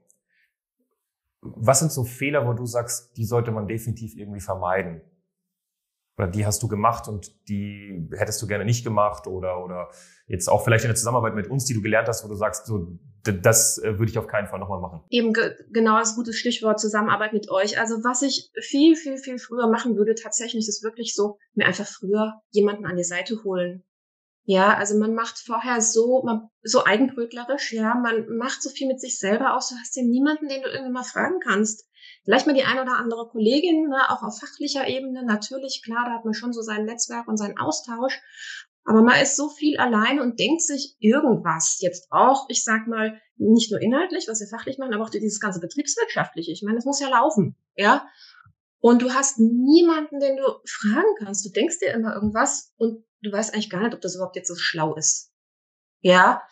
[1.40, 5.00] was sind so Fehler, wo du sagst, die sollte man definitiv irgendwie vermeiden?
[6.18, 9.90] Oder die hast du gemacht und die hättest du gerne nicht gemacht oder, oder
[10.26, 12.66] jetzt auch vielleicht in der Zusammenarbeit mit uns, die du gelernt hast, wo du sagst,
[12.66, 15.02] so, das äh, würde ich auf keinen Fall nochmal machen.
[15.10, 17.78] Eben ge genau das gute Stichwort Zusammenarbeit mit euch.
[17.78, 21.86] Also was ich viel, viel, viel früher machen würde, tatsächlich ist wirklich so, mir einfach
[21.86, 23.84] früher jemanden an die Seite holen.
[24.48, 29.00] Ja, also man macht vorher so, man, so eigenbrötlerisch, ja, man macht so viel mit
[29.00, 31.84] sich selber aus, du hast ja niemanden, den du irgendwie mal fragen kannst.
[32.26, 36.14] Vielleicht mal die eine oder andere Kollegin, ne, auch auf fachlicher Ebene, natürlich, klar, da
[36.14, 38.20] hat man schon so sein Netzwerk und seinen Austausch.
[38.84, 43.20] Aber man ist so viel alleine und denkt sich irgendwas jetzt auch, ich sag mal,
[43.36, 46.50] nicht nur inhaltlich, was wir fachlich machen, aber auch dieses ganze betriebswirtschaftliche.
[46.50, 48.08] Ich meine, das muss ja laufen, ja.
[48.80, 51.44] Und du hast niemanden, den du fragen kannst.
[51.46, 54.48] Du denkst dir immer irgendwas und du weißt eigentlich gar nicht, ob das überhaupt jetzt
[54.48, 55.32] so schlau ist.
[56.00, 56.42] Ja.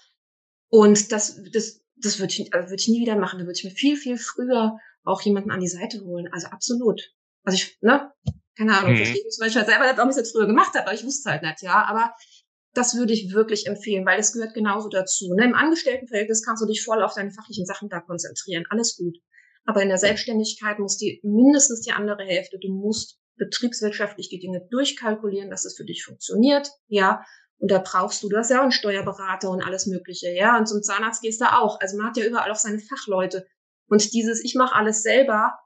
[0.68, 3.40] Und das, das, das würde ich, also würde ich nie wieder machen.
[3.40, 6.28] Da würde ich mir viel, viel früher auch jemanden an die Seite holen.
[6.32, 7.00] Also absolut.
[7.44, 8.12] Also ich, ne,
[8.56, 8.96] keine Ahnung, mhm.
[8.96, 11.30] verstehe ich zum Beispiel selber ob ich es jetzt früher gemacht habe, aber ich wusste
[11.30, 11.84] halt nicht, ja.
[11.84, 12.14] Aber
[12.72, 15.32] das würde ich wirklich empfehlen, weil es gehört genauso dazu.
[15.34, 15.44] Ne?
[15.44, 18.64] Im Angestelltenverhältnis kannst du dich voll auf deine fachlichen Sachen da konzentrieren.
[18.68, 19.16] Alles gut.
[19.64, 22.58] Aber in der Selbstständigkeit muss die mindestens die andere Hälfte.
[22.58, 26.68] Du musst betriebswirtschaftlich die Dinge durchkalkulieren, dass es für dich funktioniert.
[26.88, 27.24] Ja.
[27.58, 30.58] Und da brauchst du, du hast ja auch einen Steuerberater und alles Mögliche, ja.
[30.58, 31.80] Und zum Zahnarzt gehst du auch.
[31.80, 33.46] Also man hat ja überall auch seine Fachleute.
[33.86, 35.58] Und dieses, ich mache alles selber,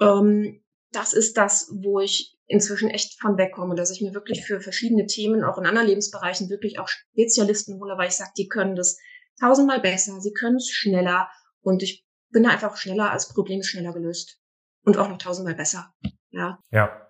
[0.00, 4.60] ähm, das ist das, wo ich inzwischen echt von wegkomme, dass ich mir wirklich für
[4.60, 8.74] verschiedene Themen, auch in anderen Lebensbereichen, wirklich auch Spezialisten hole, weil ich sage, die können
[8.74, 8.98] das
[9.38, 11.28] tausendmal besser, sie können es schneller
[11.60, 14.40] und ich bin da einfach schneller, als Problem schneller gelöst
[14.84, 15.94] und auch noch tausendmal besser.
[16.30, 16.58] Ja.
[16.70, 17.06] Ja.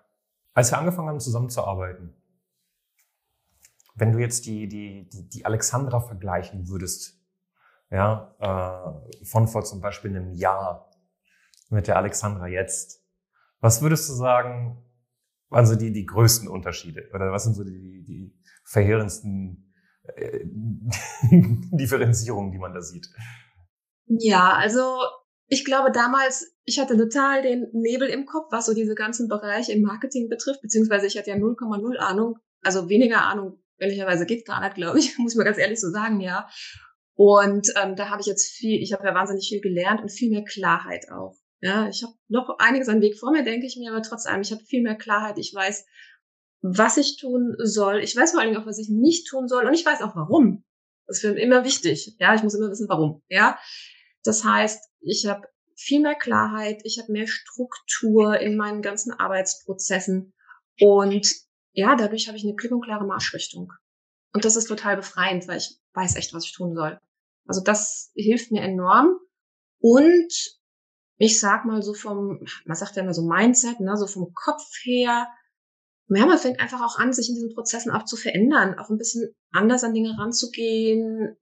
[0.53, 2.15] Als wir angefangen haben zusammenzuarbeiten,
[3.95, 7.20] wenn du jetzt die, die, die, die Alexandra vergleichen würdest,
[7.91, 10.89] ja, äh, von vor zum Beispiel einem Jahr
[11.69, 13.05] mit der Alexandra jetzt,
[13.59, 14.83] was würdest du sagen,
[15.49, 17.09] waren so die, die größten Unterschiede?
[17.13, 19.73] Oder was sind so die, die verheerendsten
[20.03, 20.39] äh,
[21.71, 23.07] Differenzierungen, die man da sieht?
[24.05, 24.97] Ja, also
[25.47, 29.73] ich glaube damals, ich hatte total den Nebel im Kopf, was so diese ganzen Bereiche
[29.73, 34.61] im Marketing betrifft, beziehungsweise ich hatte ja 0,0 Ahnung, also weniger Ahnung, ehrlicherweise geht gar
[34.61, 36.47] nicht, glaube ich, muss ich mal ganz ehrlich so sagen, ja.
[37.23, 40.31] Und ähm, da habe ich jetzt viel, ich habe ja wahnsinnig viel gelernt und viel
[40.31, 41.37] mehr Klarheit auch.
[41.61, 44.41] Ja, ich habe noch einiges an Weg vor mir, denke ich mir, aber trotz allem,
[44.41, 45.37] ich habe viel mehr Klarheit.
[45.37, 45.85] Ich weiß,
[46.63, 47.99] was ich tun soll.
[47.99, 49.67] Ich weiß vor allen Dingen auch, was ich nicht tun soll.
[49.67, 50.63] Und ich weiß auch, warum.
[51.05, 52.15] Das ist für mich immer wichtig.
[52.17, 53.21] Ja, ich muss immer wissen, warum.
[53.29, 53.59] Ja,
[54.23, 60.33] das heißt, ich habe viel mehr Klarheit, ich habe mehr Struktur in meinen ganzen Arbeitsprozessen
[60.79, 61.35] und
[61.73, 63.71] ja, dadurch habe ich eine klipp und klare Marschrichtung.
[64.33, 66.97] Und das ist total befreiend, weil ich weiß echt, was ich tun soll.
[67.51, 69.19] Also das hilft mir enorm.
[69.81, 70.31] Und
[71.17, 74.63] ich sag mal so vom, man sagt ja immer so Mindset, ne, so vom Kopf
[74.83, 75.27] her,
[76.07, 78.97] ja, man fängt einfach auch an, sich in diesen Prozessen auch zu verändern, auch ein
[78.97, 81.35] bisschen anders an Dinge ranzugehen.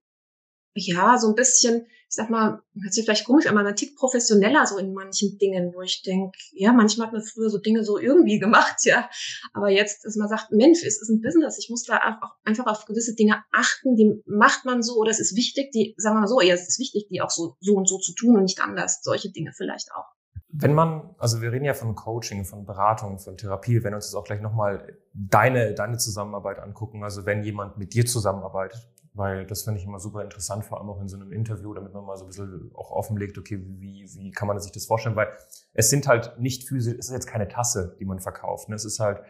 [0.74, 4.66] Ja, so ein bisschen, ich sag mal, hört sich vielleicht komisch aber man tickt professioneller
[4.66, 7.98] so in manchen Dingen, wo ich denke, ja, manchmal hat man früher so Dinge so
[7.98, 9.10] irgendwie gemacht, ja.
[9.52, 12.66] Aber jetzt, dass man sagt, Mensch, es ist ein Business, ich muss da auch einfach
[12.66, 16.20] auf gewisse Dinge achten, die macht man so oder es ist wichtig, die, sagen wir
[16.20, 18.44] mal so, ja, es ist wichtig, die auch so, so und so zu tun und
[18.44, 19.00] nicht anders.
[19.02, 20.06] Solche Dinge vielleicht auch.
[20.52, 24.06] Wenn man, also wir reden ja von Coaching, von Beratung, von Therapie, wenn wir uns
[24.06, 29.46] jetzt auch gleich nochmal deine, deine Zusammenarbeit angucken, also wenn jemand mit dir zusammenarbeitet, weil
[29.46, 32.04] das finde ich immer super interessant, vor allem auch in so einem Interview, damit man
[32.04, 35.16] mal so ein bisschen auch offenlegt, okay, wie, wie kann man sich das vorstellen?
[35.16, 35.28] Weil
[35.72, 38.68] es sind halt nicht physisch, es ist jetzt keine Tasse, die man verkauft.
[38.68, 38.76] Ne?
[38.76, 39.22] Es ist halt,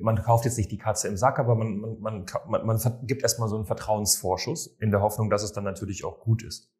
[0.00, 3.22] man kauft jetzt nicht die Katze im Sack, aber man, man, man, man, man gibt
[3.22, 6.70] erstmal so einen Vertrauensvorschuss in der Hoffnung, dass es dann natürlich auch gut ist.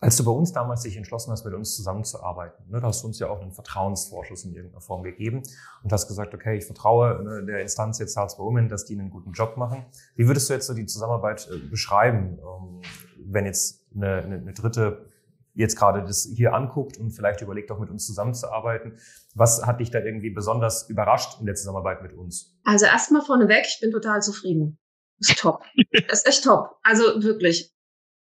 [0.00, 3.06] Als du bei uns damals dich entschlossen hast, mit uns zusammenzuarbeiten, ne, da hast du
[3.06, 5.42] uns ja auch einen Vertrauensvorschuss in irgendeiner Form gegeben
[5.82, 9.08] und hast gesagt, okay, ich vertraue ne, der Instanz jetzt Salzburg Women, dass die einen
[9.08, 9.86] guten Job machen.
[10.14, 12.82] Wie würdest du jetzt so die Zusammenarbeit äh, beschreiben, ähm,
[13.24, 15.10] wenn jetzt eine, eine, eine dritte
[15.56, 18.98] jetzt gerade das hier anguckt und vielleicht überlegt, auch mit uns zusammenzuarbeiten.
[19.34, 22.54] Was hat dich da irgendwie besonders überrascht in der Zusammenarbeit mit uns?
[22.64, 24.78] Also erstmal vorneweg, ich bin total zufrieden.
[25.18, 25.62] Ist top.
[25.90, 26.76] ist echt top.
[26.82, 27.74] Also wirklich.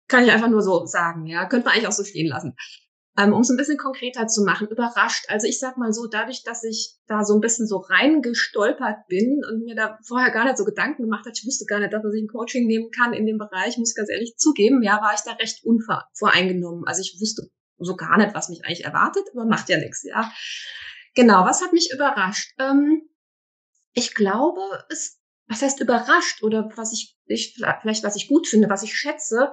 [0.09, 1.47] Kann ich einfach nur so sagen, ja.
[1.47, 2.57] Könnte man eigentlich auch so stehen lassen.
[3.19, 5.25] Ähm, um es ein bisschen konkreter zu machen, überrascht.
[5.29, 9.43] Also ich sag mal so, dadurch, dass ich da so ein bisschen so reingestolpert bin
[9.45, 12.03] und mir da vorher gar nicht so Gedanken gemacht hat, ich wusste gar nicht, dass
[12.03, 15.15] man sich ein Coaching nehmen kann in dem Bereich, muss ganz ehrlich zugeben, ja, war
[15.15, 16.85] ich da recht unvoreingenommen.
[16.87, 20.31] Also ich wusste so gar nicht, was mich eigentlich erwartet, aber macht ja nichts, ja.
[21.17, 22.55] Genau, was hat mich überrascht?
[22.61, 23.03] Ähm,
[23.95, 25.19] ich glaube, es,
[25.49, 29.51] was heißt überrascht oder was ich, ich, vielleicht was ich gut finde, was ich schätze,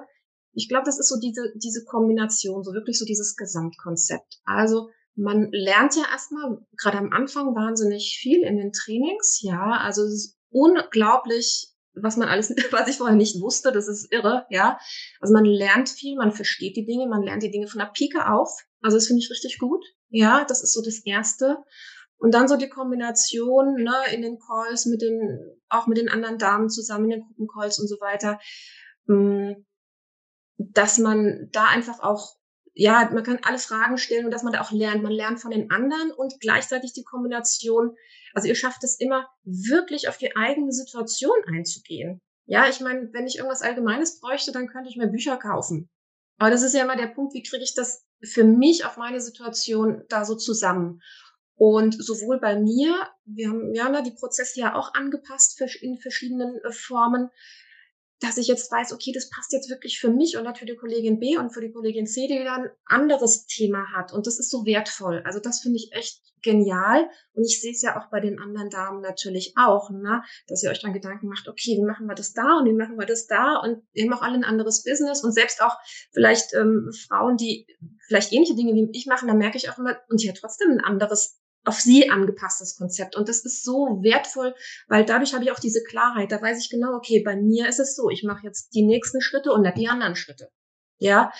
[0.56, 4.40] ich glaube, das ist so diese, diese Kombination, so wirklich so dieses Gesamtkonzept.
[4.46, 9.78] Also man lernt ja erstmal gerade am Anfang wahnsinnig viel in den Trainings, ja.
[9.82, 14.46] Also es ist unglaublich, was man alles, was ich vorher nicht wusste, das ist irre,
[14.48, 14.78] ja.
[15.20, 18.30] Also man lernt viel, man versteht die Dinge, man lernt die Dinge von der Pike
[18.30, 18.50] auf.
[18.80, 19.84] Also das finde ich richtig gut.
[20.08, 21.58] Ja, das ist so das Erste.
[22.16, 25.38] Und dann so die Kombination ne, in den Calls mit den,
[25.68, 28.38] auch mit den anderen Damen zusammen in den Gruppencalls und so weiter.
[29.06, 29.66] Hm,
[30.58, 32.36] dass man da einfach auch,
[32.72, 35.02] ja, man kann alle Fragen stellen und dass man da auch lernt.
[35.02, 37.96] Man lernt von den anderen und gleichzeitig die Kombination.
[38.34, 42.20] Also ihr schafft es immer, wirklich auf die eigene Situation einzugehen.
[42.44, 45.88] Ja, ich meine, wenn ich irgendwas Allgemeines bräuchte, dann könnte ich mir Bücher kaufen.
[46.38, 49.20] Aber das ist ja immer der Punkt, wie kriege ich das für mich auf meine
[49.20, 51.00] Situation da so zusammen?
[51.58, 56.72] Und sowohl bei mir, wir haben, ja die Prozesse ja auch angepasst in verschiedenen äh,
[56.72, 57.30] Formen,
[58.20, 61.18] dass ich jetzt weiß, okay, das passt jetzt wirklich für mich und für die Kollegin
[61.18, 64.12] B und für die Kollegin C, die dann ein anderes Thema hat.
[64.12, 65.22] Und das ist so wertvoll.
[65.24, 67.08] Also das finde ich echt genial.
[67.34, 70.22] Und ich sehe es ja auch bei den anderen Damen natürlich auch, ne?
[70.46, 72.96] dass ihr euch dann Gedanken macht, okay, wie machen wir das da und wie machen
[72.98, 73.56] wir das da?
[73.58, 75.76] Und wir haben auch alle ein anderes Business und selbst auch
[76.12, 77.66] vielleicht ähm, Frauen, die
[78.06, 80.80] vielleicht ähnliche Dinge wie ich machen, da merke ich auch immer, und habe trotzdem ein
[80.80, 83.16] anderes auf sie angepasstes Konzept.
[83.16, 84.54] Und das ist so wertvoll,
[84.88, 86.30] weil dadurch habe ich auch diese Klarheit.
[86.30, 89.20] Da weiß ich genau, okay, bei mir ist es so, ich mache jetzt die nächsten
[89.20, 90.48] Schritte und nicht die anderen Schritte.
[90.98, 91.32] Ja.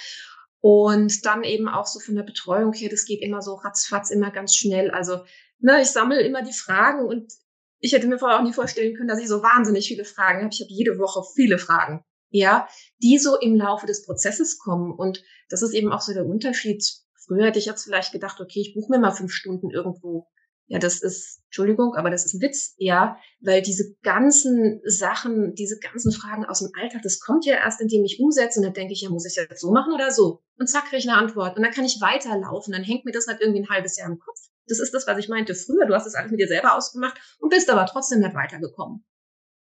[0.60, 4.32] Und dann eben auch so von der Betreuung her, das geht immer so ratzfatz, immer
[4.32, 4.90] ganz schnell.
[4.90, 5.24] Also,
[5.60, 7.32] ne, ich sammle immer die Fragen und
[7.78, 10.50] ich hätte mir vorher auch nie vorstellen können, dass ich so wahnsinnig viele Fragen habe.
[10.52, 12.66] Ich habe jede Woche viele Fragen, ja,
[13.00, 14.92] die so im Laufe des Prozesses kommen.
[14.92, 16.84] Und das ist eben auch so der Unterschied
[17.26, 20.26] Früher hätte ich jetzt vielleicht gedacht, okay, ich buche mir mal fünf Stunden irgendwo.
[20.68, 25.78] Ja, das ist, Entschuldigung, aber das ist ein Witz, ja, weil diese ganzen Sachen, diese
[25.78, 28.92] ganzen Fragen aus dem Alltag, das kommt ja erst, indem ich umsetze und dann denke
[28.92, 30.42] ich, ja, muss ich jetzt so machen oder so?
[30.58, 33.28] Und zack, kriege ich eine Antwort und dann kann ich weiterlaufen, dann hängt mir das
[33.28, 34.40] halt irgendwie ein halbes Jahr im Kopf.
[34.66, 35.86] Das ist das, was ich meinte früher.
[35.86, 39.04] Du hast das alles mit dir selber ausgemacht und bist aber trotzdem nicht weitergekommen.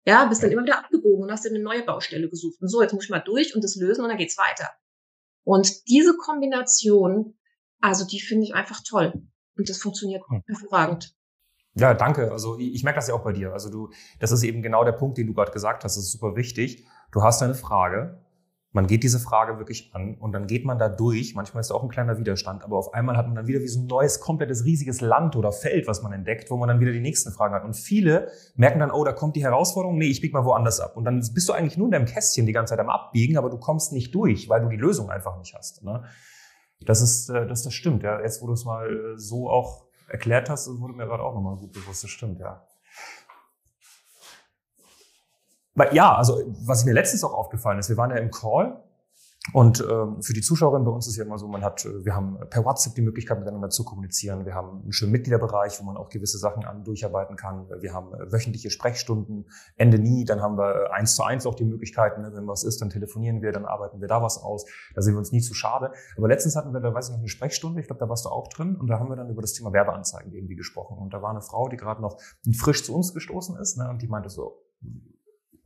[0.05, 2.59] Ja, bist dann immer wieder abgebogen und hast dir eine neue Baustelle gesucht.
[2.61, 4.69] Und so, jetzt muss ich mal durch und das lösen und dann geht's weiter.
[5.43, 7.38] Und diese Kombination,
[7.81, 9.13] also die finde ich einfach toll.
[9.57, 10.43] Und das funktioniert hm.
[10.47, 11.15] hervorragend.
[11.75, 12.31] Ja, danke.
[12.31, 13.53] Also ich, merke das ja auch bei dir.
[13.53, 13.89] Also du,
[14.19, 15.95] das ist eben genau der Punkt, den du gerade gesagt hast.
[15.95, 16.85] Das ist super wichtig.
[17.11, 18.23] Du hast eine Frage.
[18.71, 21.33] Man geht diese Frage wirklich an und dann geht man da durch.
[21.33, 23.67] Manchmal ist da auch ein kleiner Widerstand, aber auf einmal hat man dann wieder wie
[23.67, 26.91] so ein neues, komplettes, riesiges Land oder Feld, was man entdeckt, wo man dann wieder
[26.91, 27.63] die nächsten Fragen hat.
[27.63, 30.95] Und viele merken dann, oh, da kommt die Herausforderung, nee, ich biege mal woanders ab.
[30.97, 33.49] Und dann bist du eigentlich nur in deinem Kästchen die ganze Zeit am Abbiegen, aber
[33.49, 35.83] du kommst nicht durch, weil du die Lösung einfach nicht hast.
[35.83, 36.03] Ne?
[36.81, 38.21] Das ist, äh, das, das stimmt, ja.
[38.21, 41.57] Jetzt, wo du es mal äh, so auch erklärt hast, wurde mir gerade auch nochmal
[41.57, 42.65] gut bewusst, das stimmt, ja.
[45.91, 48.83] Ja, also was mir letztens auch aufgefallen ist, wir waren ja im Call
[49.53, 52.13] und ähm, für die Zuschauerinnen bei uns ist ja immer so, man hat, äh, wir
[52.13, 54.45] haben per WhatsApp die Möglichkeit miteinander zu kommunizieren.
[54.45, 57.67] Wir haben einen schönen Mitgliederbereich, wo man auch gewisse Sachen an durcharbeiten kann.
[57.79, 59.45] Wir haben äh, wöchentliche Sprechstunden,
[59.77, 60.25] Ende nie.
[60.25, 62.89] Dann haben wir äh, eins zu eins auch die Möglichkeiten, ne, wenn was ist, dann
[62.89, 64.65] telefonieren wir, dann arbeiten wir da was aus.
[64.93, 65.93] Da sind wir uns nie zu schade.
[66.17, 67.79] Aber letztens hatten wir, da weiß ich noch, eine Sprechstunde.
[67.79, 68.75] Ich glaube, da warst du auch drin.
[68.75, 70.97] Und da haben wir dann über das Thema Werbeanzeigen irgendwie gesprochen.
[70.97, 72.17] Und da war eine Frau, die gerade noch
[72.57, 74.61] frisch zu uns gestoßen ist, ne, und die meinte so,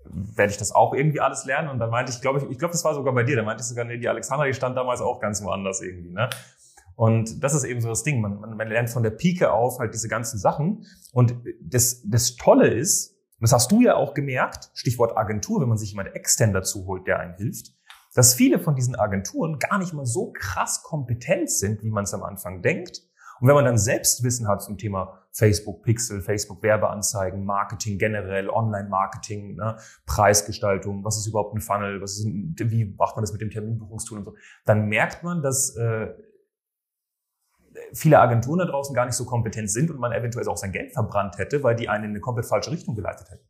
[0.06, 1.70] werde ich das auch irgendwie alles lernen?
[1.70, 3.62] Und dann meinte ich, glaube ich, ich glaube, das war sogar bei dir, da meinte
[3.62, 6.30] ich sogar, nee, die Alexandra, die stand damals auch ganz woanders irgendwie, ne?
[6.96, 8.22] Und das ist eben so das Ding.
[8.22, 10.86] Man, man, man lernt von der Pike auf halt diese ganzen Sachen.
[11.12, 15.78] Und das, das Tolle ist, das hast du ja auch gemerkt, Stichwort Agentur, wenn man
[15.78, 17.74] sich jemand extern dazu holt, der einem hilft,
[18.14, 22.14] dass viele von diesen Agenturen gar nicht mal so krass kompetent sind, wie man es
[22.14, 23.02] am Anfang denkt.
[23.40, 29.56] Und wenn man dann Selbstwissen hat zum Thema Facebook Pixel, Facebook Werbeanzeigen, Marketing generell, Online-Marketing,
[29.56, 33.42] ne, Preisgestaltung, was ist überhaupt ein Funnel, was ist ein, wie macht man das mit
[33.42, 36.14] dem Terminbuchungstool und so, dann merkt man, dass äh,
[37.94, 40.94] viele Agenturen da draußen gar nicht so kompetent sind und man eventuell auch sein Geld
[40.94, 43.48] verbrannt hätte, weil die einen in eine komplett falsche Richtung geleitet hätten.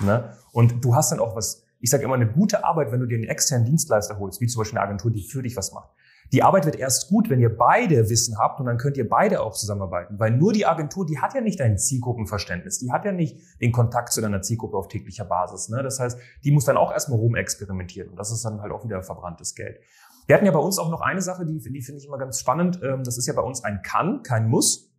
[0.00, 0.36] Ne?
[0.52, 3.16] Und du hast dann auch was, ich sage immer, eine gute Arbeit, wenn du dir
[3.16, 5.90] einen externen Dienstleister holst, wie zum Beispiel eine Agentur, die für dich was macht.
[6.30, 9.42] Die Arbeit wird erst gut, wenn ihr beide Wissen habt und dann könnt ihr beide
[9.42, 10.18] auch zusammenarbeiten.
[10.18, 13.72] Weil nur die Agentur, die hat ja nicht dein Zielgruppenverständnis, die hat ja nicht den
[13.72, 15.68] Kontakt zu deiner Zielgruppe auf täglicher Basis.
[15.68, 15.82] Ne?
[15.82, 19.02] Das heißt, die muss dann auch erstmal rumexperimentieren und das ist dann halt auch wieder
[19.02, 19.78] verbranntes Geld.
[20.26, 22.38] Wir hatten ja bei uns auch noch eine Sache, die, die finde ich immer ganz
[22.38, 22.80] spannend.
[22.82, 24.92] Ähm, das ist ja bei uns ein Kann, kein Muss.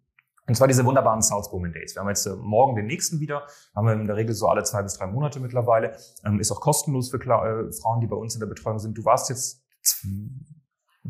[0.46, 1.96] Und zwar diese wunderbaren South Bowman Days.
[1.96, 3.44] Wir haben jetzt äh, morgen den nächsten wieder.
[3.74, 5.96] Haben wir in der Regel so alle zwei bis drei Monate mittlerweile.
[6.26, 8.98] Ähm, ist auch kostenlos für äh, Frauen, die bei uns in der Betreuung sind.
[8.98, 9.64] Du warst jetzt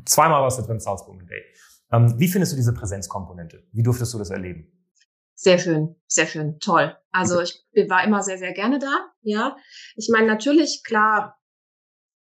[0.06, 1.44] Zweimal warst du beim Salzburg Day.
[1.92, 3.64] Ähm, wie findest du diese Präsenzkomponente?
[3.72, 4.72] Wie durftest du das erleben?
[5.36, 6.96] Sehr schön, sehr schön, toll.
[7.12, 9.12] Also ich war immer sehr, sehr gerne da.
[9.22, 9.56] Ja,
[9.96, 11.38] ich meine natürlich klar,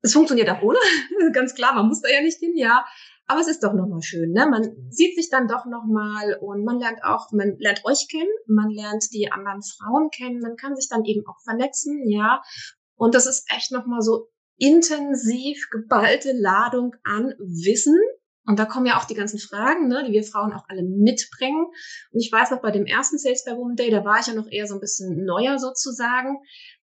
[0.01, 0.79] es funktioniert auch ohne,
[1.33, 1.73] ganz klar.
[1.73, 2.85] Man muss da ja nicht hin, ja.
[3.25, 4.47] Aber es ist doch nochmal schön, ne?
[4.47, 8.71] Man sieht sich dann doch nochmal und man lernt auch, man lernt euch kennen, man
[8.71, 12.41] lernt die anderen Frauen kennen, man kann sich dann eben auch vernetzen, ja.
[12.95, 17.97] Und das ist echt nochmal so intensiv geballte Ladung an Wissen.
[18.45, 21.65] Und da kommen ja auch die ganzen Fragen, ne, die wir Frauen auch alle mitbringen.
[22.11, 24.33] Und ich weiß noch, bei dem ersten Sales by Woman Day, da war ich ja
[24.33, 26.37] noch eher so ein bisschen neuer sozusagen.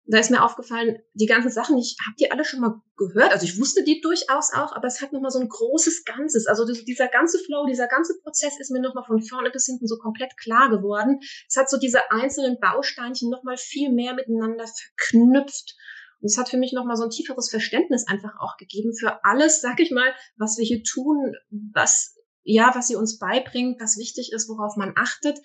[0.07, 3.31] Da ist mir aufgefallen, die ganzen Sachen, ich habe die alle schon mal gehört.
[3.31, 6.47] Also ich wusste die durchaus auch, aber es hat nochmal so ein großes Ganzes.
[6.47, 9.97] Also dieser ganze Flow, dieser ganze Prozess ist mir nochmal von vorne bis hinten so
[9.97, 11.19] komplett klar geworden.
[11.47, 15.75] Es hat so diese einzelnen Bausteinchen nochmal viel mehr miteinander verknüpft.
[16.21, 19.62] Und es hat für mich nochmal so ein tieferes Verständnis einfach auch gegeben für alles,
[19.62, 21.34] sag ich mal, was wir hier tun,
[21.73, 25.38] was ja, was sie uns beibringt, was wichtig ist, worauf man achtet.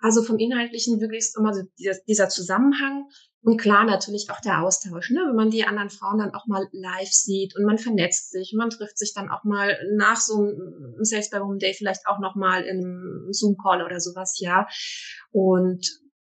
[0.00, 1.62] Also vom Inhaltlichen wirklich immer so
[2.06, 3.08] dieser Zusammenhang
[3.44, 5.20] und klar natürlich auch der Austausch, ne?
[5.28, 8.58] wenn man die anderen Frauen dann auch mal live sieht und man vernetzt sich und
[8.58, 12.20] man trifft sich dann auch mal nach so einem Sales by Woman Day vielleicht auch
[12.20, 14.66] noch mal in einem Zoom-Call oder sowas, ja.
[15.30, 15.86] Und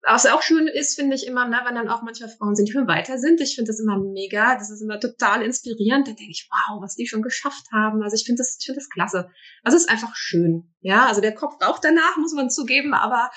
[0.05, 2.73] was auch schön ist, finde ich immer, ne, wenn dann auch manchmal Frauen sind, die
[2.73, 3.39] schon weiter sind.
[3.39, 4.55] Ich finde das immer mega.
[4.55, 6.07] Das ist immer total inspirierend.
[6.07, 8.03] Da denke ich, wow, was die schon geschafft haben.
[8.03, 9.29] Also ich finde das, ich finde das klasse.
[9.63, 10.73] Also es ist einfach schön.
[10.81, 13.31] Ja, also der Kopf raucht danach, muss man zugeben, aber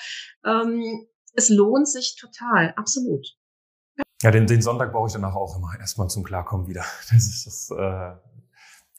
[0.45, 3.25] ähm, es lohnt sich total, absolut.
[4.21, 6.83] Ja, den, den Sonntag brauche ich danach auch immer erstmal zum Klarkommen wieder.
[7.11, 8.15] Das ist das, äh,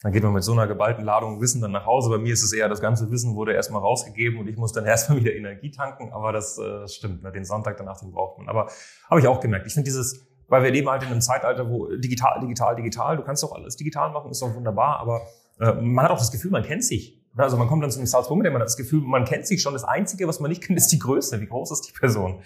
[0.01, 2.09] dann geht man mit so einer geballten Ladung Wissen dann nach Hause.
[2.09, 4.85] Bei mir ist es eher, das ganze Wissen wurde erstmal rausgegeben und ich muss dann
[4.87, 6.13] erstmal wieder Energie tanken.
[6.13, 7.31] Aber das äh, stimmt, ne?
[7.31, 8.47] den Sonntag danach, den braucht man.
[8.47, 8.69] Aber
[9.09, 9.67] habe ich auch gemerkt.
[9.67, 13.23] Ich finde dieses, weil wir leben halt in einem Zeitalter, wo digital, digital, digital, du
[13.23, 15.21] kannst doch alles digital machen, ist doch wunderbar, aber
[15.59, 17.19] äh, man hat auch das Gefühl, man kennt sich.
[17.35, 19.73] Also man kommt dann zu einem Woman, man hat das Gefühl, man kennt sich schon.
[19.73, 21.39] Das Einzige, was man nicht kennt, ist die Größe.
[21.39, 22.41] Wie groß ist die Person?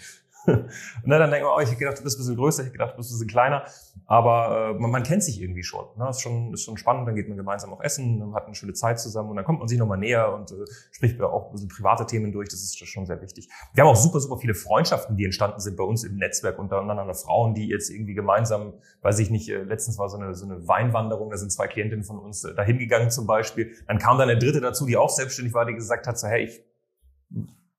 [0.46, 0.68] Und
[1.10, 2.94] dann denkt man, oh, ich hätte gedacht, du bist ein bisschen größer, ich hätte gedacht,
[2.94, 3.66] du bist ein bisschen kleiner.
[4.06, 5.86] Aber äh, man, man kennt sich irgendwie schon.
[5.98, 6.10] Ne?
[6.10, 6.54] Ist schon.
[6.54, 9.36] Ist schon spannend, dann geht man gemeinsam auch essen, hat eine schöne Zeit zusammen und
[9.36, 10.56] dann kommt man sich nochmal näher und äh,
[10.92, 12.50] spricht auch ein bisschen private Themen durch.
[12.50, 13.50] Das ist schon sehr wichtig.
[13.74, 17.14] Wir haben auch super, super viele Freundschaften, die entstanden sind bei uns im Netzwerk, untereinander
[17.14, 20.68] Frauen, die jetzt irgendwie gemeinsam, weiß ich nicht, äh, letztens war so eine, so eine
[20.68, 23.72] Weinwanderung, da sind zwei Klientinnen von uns äh, dahin gegangen zum Beispiel.
[23.88, 26.44] Dann kam dann eine dritte dazu, die auch selbstständig war, die gesagt hat, so, hey,
[26.44, 26.62] ich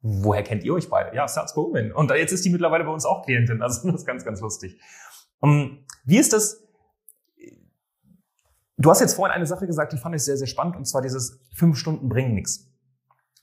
[0.04, 1.16] woher kennt ihr euch beide?
[1.16, 1.90] Ja, Sats Bowman.
[1.90, 3.62] Und jetzt ist die mittlerweile bei uns auch Klientin.
[3.62, 4.78] Also das ist ganz, ganz lustig.
[5.40, 6.62] Um, ähm, wie ist das?
[8.76, 11.00] Du hast jetzt vorhin eine Sache gesagt, die fand ich sehr, sehr spannend, und zwar
[11.00, 12.70] dieses fünf Stunden bringen nichts.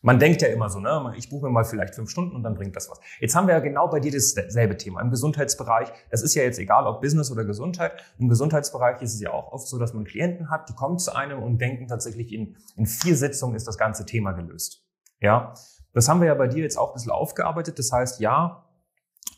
[0.04, 2.56] Man denkt ja immer so, ne, ich buche mir mal vielleicht fünf Stunden und dann
[2.56, 3.00] bringt das was.
[3.20, 5.00] Jetzt haben wir ja genau bei dir dasselbe Thema.
[5.00, 7.94] Im Gesundheitsbereich, das ist ja jetzt egal, ob Business oder Gesundheit.
[8.20, 11.16] Im Gesundheitsbereich ist es ja auch oft so, dass man Klienten hat, die kommen zu
[11.16, 14.84] einem und denken tatsächlich in, in vier Sitzungen ist das ganze Thema gelöst.
[15.20, 15.54] Ja.
[15.94, 17.78] Das haben wir ja bei dir jetzt auch ein bisschen aufgearbeitet.
[17.80, 18.66] Das heißt, ja,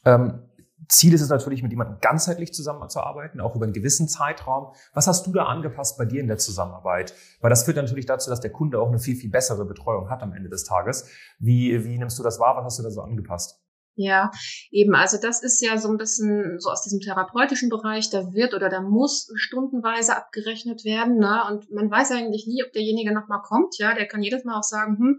[0.05, 0.43] ähm,
[0.89, 4.73] Ziel ist es natürlich, mit jemandem ganzheitlich zusammenzuarbeiten, auch über einen gewissen Zeitraum.
[4.93, 7.13] Was hast du da angepasst bei dir in der Zusammenarbeit?
[7.41, 10.21] Weil das führt natürlich dazu, dass der Kunde auch eine viel, viel bessere Betreuung hat
[10.21, 11.09] am Ende des Tages.
[11.39, 12.55] Wie, wie nimmst du das wahr?
[12.57, 13.59] Was hast du da so angepasst?
[13.95, 14.31] Ja,
[14.71, 14.95] eben.
[14.95, 18.09] Also das ist ja so ein bisschen so aus diesem therapeutischen Bereich.
[18.09, 21.19] Da wird oder da muss stundenweise abgerechnet werden.
[21.19, 21.43] Ne?
[21.49, 23.77] Und man weiß eigentlich nie, ob derjenige nochmal kommt.
[23.77, 25.17] Ja, der kann jedes Mal auch sagen, hm,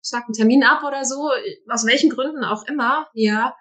[0.00, 1.30] sag einen Termin ab oder so,
[1.68, 3.54] aus welchen Gründen auch immer, ja.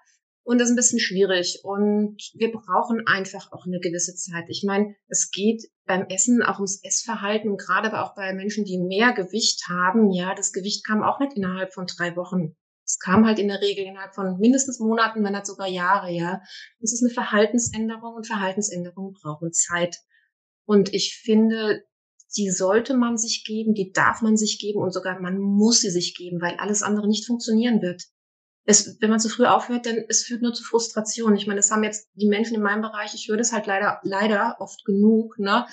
[0.43, 1.59] Und das ist ein bisschen schwierig.
[1.63, 4.45] Und wir brauchen einfach auch eine gewisse Zeit.
[4.47, 8.79] Ich meine, es geht beim Essen auch ums Essverhalten, gerade aber auch bei Menschen, die
[8.79, 10.11] mehr Gewicht haben.
[10.11, 12.55] Ja, das Gewicht kam auch nicht innerhalb von drei Wochen.
[12.83, 16.41] Es kam halt in der Regel innerhalb von mindestens Monaten, wenn nicht sogar Jahre, ja.
[16.79, 19.97] Es ist eine Verhaltensänderung und Verhaltensänderungen brauchen Zeit.
[20.65, 21.83] Und ich finde,
[22.37, 25.89] die sollte man sich geben, die darf man sich geben und sogar man muss sie
[25.89, 28.03] sich geben, weil alles andere nicht funktionieren wird.
[28.65, 31.35] Es, wenn man zu früh aufhört, dann es führt nur zu Frustration.
[31.35, 33.99] Ich meine, das haben jetzt die Menschen in meinem Bereich, ich höre das halt leider,
[34.03, 35.65] leider oft genug, ne,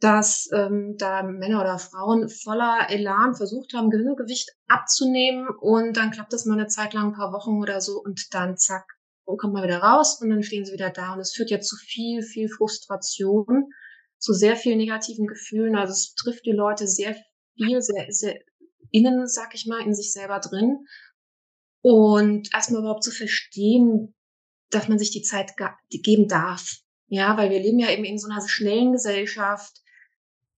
[0.00, 6.32] dass ähm, da Männer oder Frauen voller Elan versucht haben, Gewicht abzunehmen und dann klappt
[6.32, 8.86] das mal eine Zeit lang, ein paar Wochen oder so und dann zack,
[9.24, 11.60] und kommt man wieder raus und dann stehen sie wieder da und es führt ja
[11.60, 13.70] zu viel, viel Frustration
[14.20, 15.74] zu sehr vielen negativen Gefühlen.
[15.74, 17.16] Also es trifft die Leute sehr
[17.56, 18.38] viel, sehr, sehr
[18.92, 20.86] innen, sag ich mal, in sich selber drin.
[21.82, 24.14] Und erstmal überhaupt zu verstehen,
[24.70, 25.52] dass man sich die Zeit
[25.88, 26.76] geben darf.
[27.08, 29.80] Ja, weil wir leben ja eben in so einer schnellen Gesellschaft.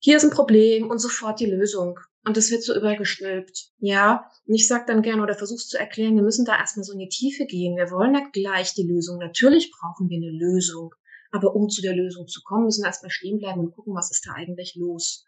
[0.00, 1.98] Hier ist ein Problem und sofort die Lösung.
[2.24, 3.70] Und das wird so übergestülpt.
[3.78, 6.92] Ja, und ich sag dann gerne oder versuch's zu erklären, wir müssen da erstmal so
[6.92, 7.76] in die Tiefe gehen.
[7.76, 9.18] Wir wollen nicht gleich die Lösung.
[9.18, 10.94] Natürlich brauchen wir eine Lösung.
[11.32, 14.10] Aber um zu der Lösung zu kommen, müssen wir erstmal stehen bleiben und gucken, was
[14.10, 15.24] ist da eigentlich los.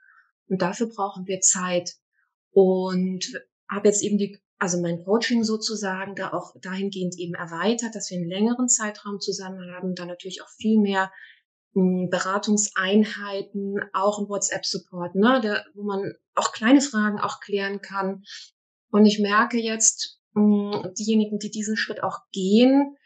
[0.49, 1.95] Und dafür brauchen wir Zeit.
[2.53, 3.25] Und
[3.69, 8.19] habe jetzt eben die, also mein Coaching sozusagen da auch dahingehend eben erweitert, dass wir
[8.19, 11.11] einen längeren Zeitraum zusammen haben, dann natürlich auch viel mehr
[11.73, 18.23] hm, Beratungseinheiten, auch ein WhatsApp-Support, ne, der, wo man auch kleine Fragen auch klären kann.
[18.91, 22.97] Und ich merke jetzt, hm, diejenigen, die diesen Schritt auch gehen,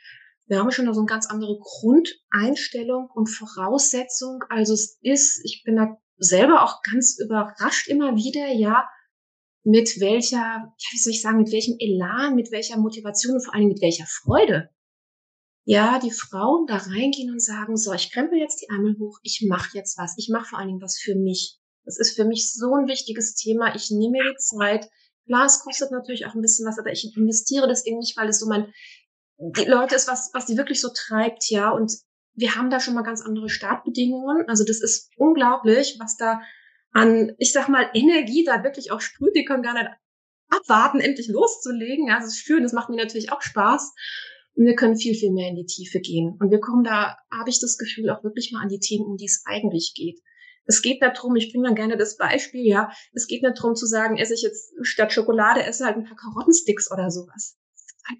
[0.48, 4.42] wir haben schon so eine ganz andere Grundeinstellung und Voraussetzung.
[4.48, 8.88] Also es ist, ich bin da selber auch ganz überrascht immer wieder, ja,
[9.62, 13.68] mit welcher, wie soll ich sagen, mit welchem Elan, mit welcher Motivation und vor allem
[13.68, 14.70] mit welcher Freude.
[15.64, 19.44] Ja, die Frauen da reingehen und sagen, so, ich krempel jetzt die Ärmel hoch, ich
[19.46, 21.58] mache jetzt was, ich mache vor allen Dingen was für mich.
[21.84, 23.74] Das ist für mich so ein wichtiges Thema.
[23.74, 24.88] Ich nehme mir die Zeit.
[25.26, 28.28] Klar, es kostet natürlich auch ein bisschen was, aber ich investiere das eben nicht, weil
[28.28, 28.72] es so mein
[29.38, 31.70] die Leute ist was, was die wirklich so treibt, ja.
[31.70, 31.92] Und
[32.34, 34.48] wir haben da schon mal ganz andere Startbedingungen.
[34.48, 36.40] Also das ist unglaublich, was da
[36.92, 39.36] an, ich sag mal, Energie da wirklich auch sprüht.
[39.36, 39.90] Die können gar nicht
[40.48, 42.08] abwarten, endlich loszulegen.
[42.08, 43.94] Ja, das ist schön, das macht mir natürlich auch Spaß.
[44.54, 46.36] Und wir können viel, viel mehr in die Tiefe gehen.
[46.40, 49.16] Und wir kommen da, habe ich das Gefühl, auch wirklich mal an die Themen, um
[49.16, 50.20] die es eigentlich geht.
[50.64, 53.86] Es geht darum, ich bringe dann gerne das Beispiel, ja, es geht nicht darum zu
[53.86, 57.56] sagen, esse ich jetzt statt Schokolade, esse halt ein paar Karottensticks oder sowas.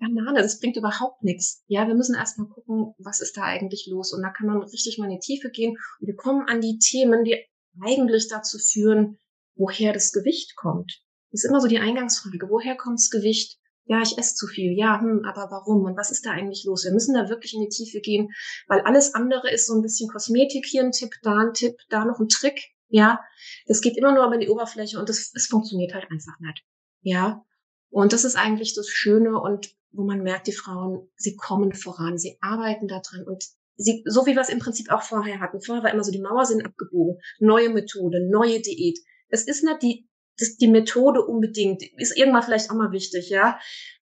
[0.01, 1.63] Banane, das bringt überhaupt nichts.
[1.67, 4.13] Ja, wir müssen erstmal gucken, was ist da eigentlich los.
[4.13, 5.77] Und da kann man richtig mal in die Tiefe gehen.
[6.01, 7.37] Und wir kommen an die Themen, die
[7.81, 9.19] eigentlich dazu führen,
[9.55, 11.01] woher das Gewicht kommt.
[11.31, 12.49] Das ist immer so die Eingangsfrage.
[12.49, 13.59] Woher kommt das Gewicht?
[13.85, 14.77] Ja, ich esse zu viel.
[14.77, 15.85] Ja, hm, aber warum?
[15.85, 16.85] Und was ist da eigentlich los?
[16.85, 18.29] Wir müssen da wirklich in die Tiefe gehen,
[18.67, 20.67] weil alles andere ist so ein bisschen Kosmetik.
[20.67, 22.61] Hier ein Tipp, da ein Tipp, da noch ein Trick.
[22.89, 23.21] Ja,
[23.67, 26.65] das geht immer nur aber in die Oberfläche und das, es funktioniert halt einfach nicht.
[27.01, 27.45] Ja,
[27.91, 32.19] und das ist eigentlich das Schöne und wo man merkt, die Frauen, sie kommen voran,
[32.19, 33.45] sie arbeiten da dran und
[33.77, 35.61] sie, so wie wir es im Prinzip auch vorher hatten.
[35.61, 38.99] Vorher war immer so, die Mauer sind abgebogen, neue Methode, neue Diät.
[39.29, 40.09] Es ist nicht die
[40.39, 43.59] das, die Methode unbedingt, ist irgendwann vielleicht auch mal wichtig, ja.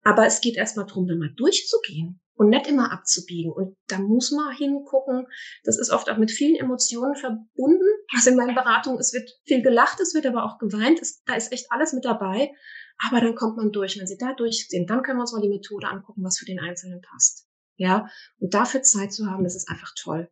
[0.03, 3.51] Aber es geht erstmal darum, da mal durchzugehen und nicht immer abzubiegen.
[3.51, 5.27] Und da muss man hingucken.
[5.63, 7.87] Das ist oft auch mit vielen Emotionen verbunden.
[8.13, 10.99] Also in meinen Beratungen, es wird viel gelacht, es wird aber auch geweint.
[11.01, 12.51] Es, da ist echt alles mit dabei.
[12.97, 13.99] Aber dann kommt man durch.
[13.99, 16.45] Wenn Sie da durch sind, dann können wir uns mal die Methode angucken, was für
[16.45, 17.47] den Einzelnen passt.
[17.75, 18.07] Ja.
[18.39, 20.29] Und dafür Zeit zu haben, das ist einfach toll.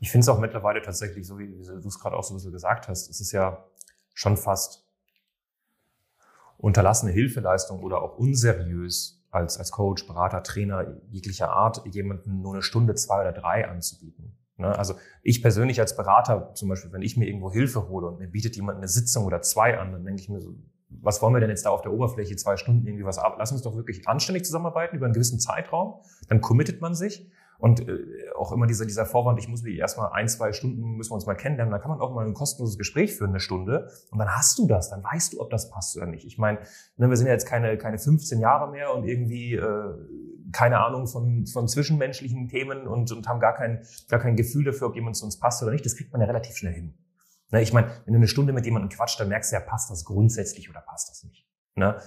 [0.00, 2.36] Ich finde es auch mittlerweile tatsächlich, so wie, wie du es gerade auch so ein
[2.36, 3.64] bisschen gesagt hast, es ist ja
[4.14, 4.84] schon fast
[6.58, 12.62] unterlassene Hilfeleistung oder auch unseriös als, als Coach, Berater, Trainer jeglicher Art, jemanden nur eine
[12.62, 14.36] Stunde, zwei oder drei anzubieten.
[14.56, 14.76] Ne?
[14.78, 18.28] Also ich persönlich als Berater, zum Beispiel, wenn ich mir irgendwo Hilfe hole und mir
[18.28, 20.54] bietet jemand eine Sitzung oder zwei an, dann denke ich mir so,
[20.88, 23.36] was wollen wir denn jetzt da auf der Oberfläche zwei Stunden irgendwie was ab?
[23.38, 26.00] Lass uns doch wirklich anständig zusammenarbeiten über einen gewissen Zeitraum.
[26.28, 27.30] Dann committet man sich
[27.62, 27.96] und äh,
[28.36, 31.26] auch immer dieser, dieser Vorwand, ich muss mich erstmal ein, zwei Stunden, müssen wir uns
[31.26, 33.88] mal kennenlernen, dann kann man auch mal ein kostenloses Gespräch führen, eine Stunde.
[34.10, 36.26] Und dann hast du das, dann weißt du, ob das passt oder nicht.
[36.26, 36.58] Ich meine,
[36.96, 39.94] ne, wir sind ja jetzt keine, keine 15 Jahre mehr und irgendwie äh,
[40.52, 44.88] keine Ahnung von, von zwischenmenschlichen Themen und, und haben gar kein, gar kein Gefühl dafür,
[44.88, 45.84] ob jemand zu uns passt oder nicht.
[45.84, 46.94] Das kriegt man ja relativ schnell hin.
[47.50, 49.90] Ne, ich meine, wenn du eine Stunde mit jemandem quatscht, dann merkst du ja, passt
[49.90, 51.46] das grundsätzlich oder passt das nicht.
[51.74, 52.00] Ne?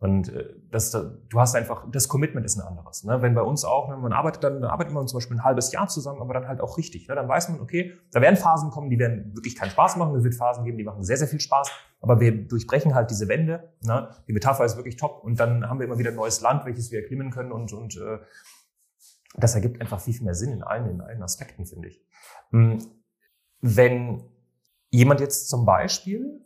[0.00, 3.04] Und äh, das, du hast einfach, das Commitment ist ein anderes.
[3.04, 3.20] Ne?
[3.20, 5.72] Wenn bei uns auch, ne, man arbeitet dann, dann arbeitet man zum Beispiel ein halbes
[5.72, 7.06] Jahr zusammen, aber dann halt auch richtig.
[7.06, 7.14] Ne?
[7.14, 10.24] Dann weiß man, okay, da werden Phasen kommen, die werden wirklich keinen Spaß machen, es
[10.24, 11.70] wird Phasen geben, die machen sehr, sehr viel Spaß,
[12.00, 13.74] aber wir durchbrechen halt diese Wände.
[13.82, 14.08] Ne?
[14.26, 16.90] Die Metapher ist wirklich top und dann haben wir immer wieder ein neues Land, welches
[16.90, 18.20] wir erklimmen können und, und äh,
[19.34, 22.02] das ergibt einfach viel, viel mehr Sinn in allen, in allen Aspekten, finde ich.
[22.52, 22.78] Hm,
[23.60, 24.24] wenn
[24.88, 26.40] jemand jetzt zum Beispiel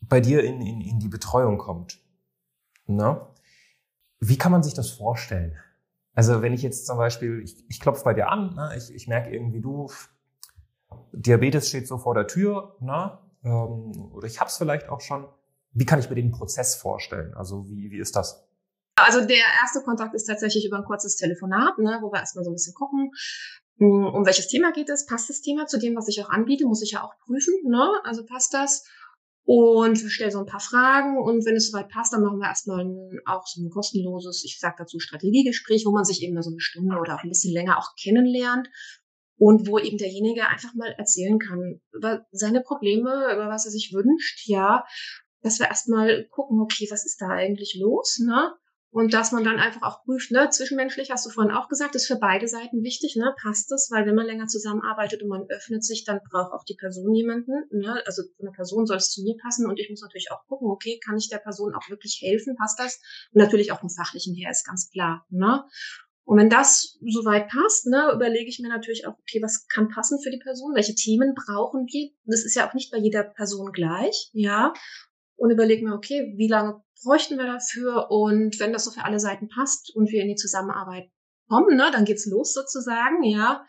[0.00, 1.99] bei dir in, in, in die Betreuung kommt,
[2.96, 3.20] Ne?
[4.18, 5.56] Wie kann man sich das vorstellen?
[6.14, 8.74] Also wenn ich jetzt zum Beispiel, ich, ich klopfe bei dir an, ne?
[8.76, 9.90] ich, ich merke irgendwie, du,
[11.12, 13.18] Diabetes steht so vor der Tür, ne?
[13.44, 15.26] Ähm, oder ich habe es vielleicht auch schon.
[15.72, 17.32] Wie kann ich mir den Prozess vorstellen?
[17.34, 18.44] Also wie, wie ist das?
[18.96, 22.50] Also der erste Kontakt ist tatsächlich über ein kurzes Telefonat, ne, wo wir erstmal so
[22.50, 23.12] ein bisschen gucken,
[23.78, 26.66] hm, um welches Thema geht es, passt das Thema zu dem, was ich auch anbiete,
[26.66, 27.88] muss ich ja auch prüfen, ne?
[28.04, 28.84] Also passt das?
[29.44, 32.48] Und wir stellen so ein paar Fragen und wenn es soweit passt, dann machen wir
[32.48, 36.50] erstmal ein, auch so ein kostenloses, ich sage dazu Strategiegespräch, wo man sich eben so
[36.50, 38.68] eine Stunde oder auch ein bisschen länger auch kennenlernt
[39.38, 43.92] und wo eben derjenige einfach mal erzählen kann über seine Probleme, über was er sich
[43.94, 44.84] wünscht, ja,
[45.42, 48.52] dass wir erstmal gucken, okay, was ist da eigentlich los, ne?
[48.92, 52.08] Und dass man dann einfach auch prüft, ne, zwischenmenschlich, hast du vorhin auch gesagt, ist
[52.08, 55.84] für beide Seiten wichtig, ne, passt es, weil wenn man länger zusammenarbeitet und man öffnet
[55.84, 59.36] sich, dann braucht auch die Person jemanden, ne, also der Person soll es zu mir
[59.40, 62.56] passen und ich muss natürlich auch gucken, okay, kann ich der Person auch wirklich helfen,
[62.56, 63.00] passt das?
[63.32, 65.64] Und natürlich auch vom Fachlichen her ist ganz klar, ne.
[66.24, 70.20] Und wenn das soweit passt, ne, überlege ich mir natürlich auch, okay, was kann passen
[70.22, 70.74] für die Person?
[70.74, 72.10] Welche Themen brauchen wir?
[72.24, 74.72] Das ist ja auch nicht bei jeder Person gleich, ja.
[75.36, 78.10] Und überlege mir, okay, wie lange bräuchten wir dafür?
[78.10, 81.10] Und wenn das so für alle Seiten passt und wir in die Zusammenarbeit
[81.48, 83.64] kommen, ne, dann geht's los sozusagen, ja.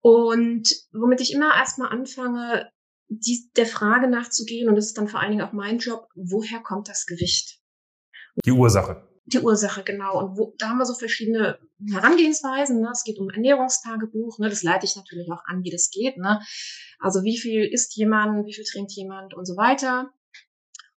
[0.00, 2.70] Und womit ich immer erstmal anfange,
[3.08, 6.60] die, der Frage nachzugehen, und das ist dann vor allen Dingen auch mein Job, woher
[6.60, 7.60] kommt das Gewicht?
[8.44, 9.08] Die Ursache.
[9.24, 10.18] Die Ursache, genau.
[10.18, 11.58] Und wo, da haben wir so verschiedene
[11.90, 12.80] Herangehensweisen.
[12.80, 12.90] Ne?
[12.92, 14.38] Es geht um Ernährungstagebuch.
[14.38, 14.48] Ne?
[14.48, 16.16] Das leite ich natürlich auch an, wie das geht.
[16.16, 16.40] Ne?
[16.98, 20.10] Also wie viel isst jemand, wie viel trinkt jemand und so weiter.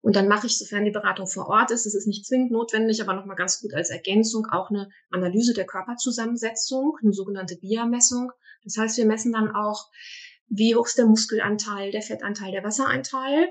[0.01, 3.03] Und dann mache ich, sofern die Beratung vor Ort ist, das ist nicht zwingend notwendig,
[3.03, 8.31] aber nochmal ganz gut als Ergänzung auch eine Analyse der Körperzusammensetzung, eine sogenannte BIA-Messung.
[8.65, 9.87] Das heißt, wir messen dann auch,
[10.49, 13.49] wie hoch ist der Muskelanteil, der Fettanteil, der Wassereinteil.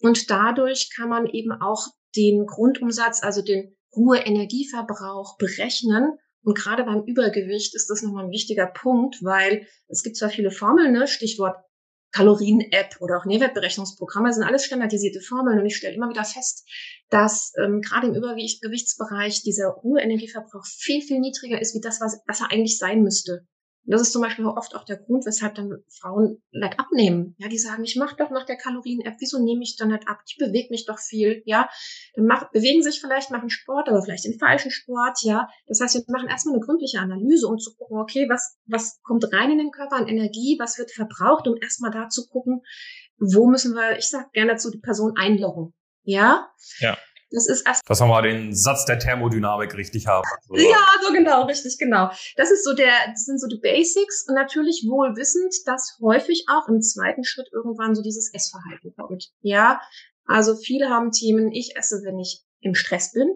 [0.00, 1.86] Und dadurch kann man eben auch
[2.16, 6.18] den Grundumsatz, also den Ruhe-Energieverbrauch berechnen.
[6.42, 10.50] Und gerade beim Übergewicht ist das nochmal ein wichtiger Punkt, weil es gibt zwar viele
[10.50, 11.08] Formeln, ne?
[11.08, 11.56] Stichwort
[12.12, 16.66] Kalorien-App oder auch Nährwertberechnungsprogramme sind alles standardisierte Formeln und ich stelle immer wieder fest,
[17.10, 22.40] dass ähm, gerade im Übergewichtsbereich dieser Ruheenergieverbrauch viel, viel niedriger ist, wie das, was, was
[22.40, 23.46] er eigentlich sein müsste.
[23.88, 27.34] Und das ist zum Beispiel oft auch der Grund, weshalb dann Frauen like abnehmen.
[27.38, 30.18] Ja, die sagen, ich mache doch nach der Kalorien-App, wieso nehme ich dann nicht ab?
[30.26, 31.70] Ich bewege mich doch viel, ja.
[32.14, 35.48] Dann mach, bewegen sich vielleicht, machen Sport, aber vielleicht den falschen Sport, ja.
[35.68, 39.24] Das heißt, wir machen erstmal eine gründliche Analyse, um zu gucken, okay, was, was kommt
[39.32, 42.60] rein in den Körper an Energie, was wird verbraucht, um erstmal da zu gucken,
[43.16, 45.72] wo müssen wir, ich sag gerne dazu, die Person einloggen.
[46.02, 46.50] Ja?
[46.80, 46.98] Ja.
[47.30, 47.82] Das ist erst.
[47.88, 50.24] Dass wir mal den Satz der Thermodynamik richtig haben.
[50.46, 50.56] So.
[50.56, 52.10] Ja, so genau, richtig, genau.
[52.36, 56.46] Das ist so der, das sind so die Basics und natürlich wohl wissend, dass häufig
[56.48, 59.30] auch im zweiten Schritt irgendwann so dieses Essverhalten kommt.
[59.40, 59.80] Ja,
[60.24, 63.28] also viele haben Themen, ich esse, wenn ich im Stress bin,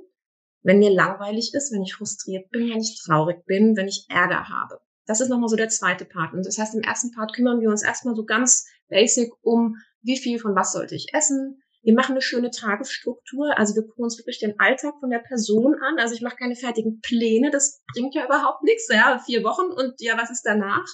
[0.62, 4.48] wenn mir langweilig ist, wenn ich frustriert bin, wenn ich traurig bin, wenn ich Ärger
[4.48, 4.80] habe.
[5.06, 6.32] Das ist nochmal so der zweite Part.
[6.32, 10.18] Und das heißt, im ersten Part kümmern wir uns erstmal so ganz basic um, wie
[10.18, 13.58] viel von was sollte ich essen, wir machen eine schöne Tagesstruktur.
[13.58, 15.98] Also wir gucken uns wirklich den Alltag von der Person an.
[15.98, 17.50] Also ich mache keine fertigen Pläne.
[17.50, 18.88] Das bringt ja überhaupt nichts.
[18.88, 20.86] Ja, vier Wochen und ja, was ist danach?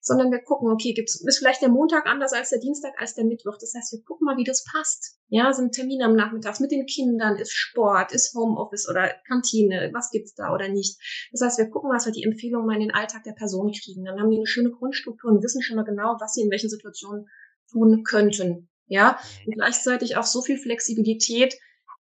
[0.00, 3.24] Sondern wir gucken, okay, gibt's, ist vielleicht der Montag anders als der Dienstag, als der
[3.24, 3.56] Mittwoch.
[3.58, 5.18] Das heißt, wir gucken mal, wie das passt.
[5.28, 10.10] Ja, sind Termine am Nachmittag mit den Kindern, ist Sport, ist Homeoffice oder Kantine, was
[10.10, 10.98] gibt's da oder nicht.
[11.30, 14.04] Das heißt, wir gucken, was wir die Empfehlungen mal in den Alltag der Person kriegen.
[14.04, 16.68] Dann haben die eine schöne Grundstruktur und wissen schon mal genau, was sie in welchen
[16.68, 17.28] Situationen
[17.70, 18.68] tun könnten.
[18.92, 21.58] Ja, und gleichzeitig auch so viel Flexibilität.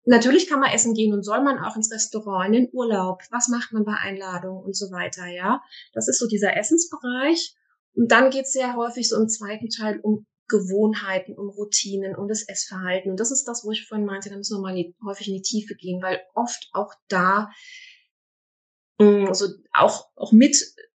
[0.03, 3.21] Natürlich kann man essen gehen und soll man auch ins Restaurant, in den Urlaub.
[3.31, 5.63] Was macht man bei Einladungen und so weiter, ja?
[5.93, 7.55] Das ist so dieser Essensbereich.
[7.95, 12.27] Und dann geht es sehr häufig so im zweiten Teil um Gewohnheiten, um Routinen, um
[12.27, 13.11] das Essverhalten.
[13.11, 15.41] Und das ist das, wo ich vorhin meinte, da müssen wir mal häufig in die
[15.41, 17.49] Tiefe gehen, weil oft auch da,
[18.97, 20.57] also auch, auch mit,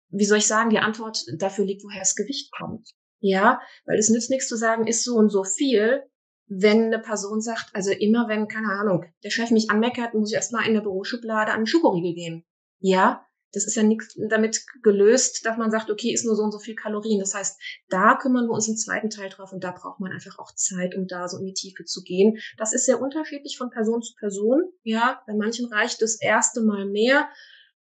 [0.09, 2.89] wie soll ich sagen, die Antwort dafür liegt, woher das Gewicht kommt.
[3.27, 6.03] Ja, weil es nützt nichts zu sagen, ist so und so viel,
[6.47, 10.35] wenn eine Person sagt, also immer wenn, keine Ahnung, der Chef mich anmeckert, muss ich
[10.35, 12.45] erstmal in der Büroschublade an den Schokoriegel gehen.
[12.77, 16.51] Ja, das ist ja nichts damit gelöst, dass man sagt, okay, ist nur so und
[16.51, 17.19] so viel Kalorien.
[17.19, 17.59] Das heißt,
[17.89, 20.93] da kümmern wir uns im zweiten Teil drauf und da braucht man einfach auch Zeit,
[20.93, 22.37] um da so in die Tiefe zu gehen.
[22.59, 24.61] Das ist sehr unterschiedlich von Person zu Person.
[24.83, 27.27] Ja, bei manchen reicht das erste Mal mehr.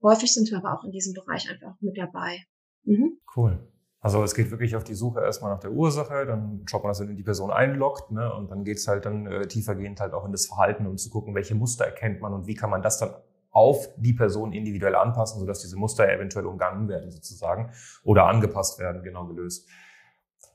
[0.03, 2.47] Häufig sind wir aber auch in diesem Bereich einfach mit dabei.
[2.85, 3.21] Mhm.
[3.37, 3.74] Cool.
[4.05, 7.01] Also es geht wirklich auf die Suche erstmal nach der Ursache, dann schaut man, dass
[7.01, 8.31] man die Person einloggt ne?
[8.35, 11.35] und dann geht's halt dann äh, tiefergehend halt auch in das Verhalten, um zu gucken,
[11.35, 13.15] welche Muster erkennt man und wie kann man das dann
[13.51, 17.71] auf die Person individuell anpassen, sodass diese Muster eventuell umgangen werden sozusagen
[18.03, 19.67] oder angepasst werden, genau gelöst.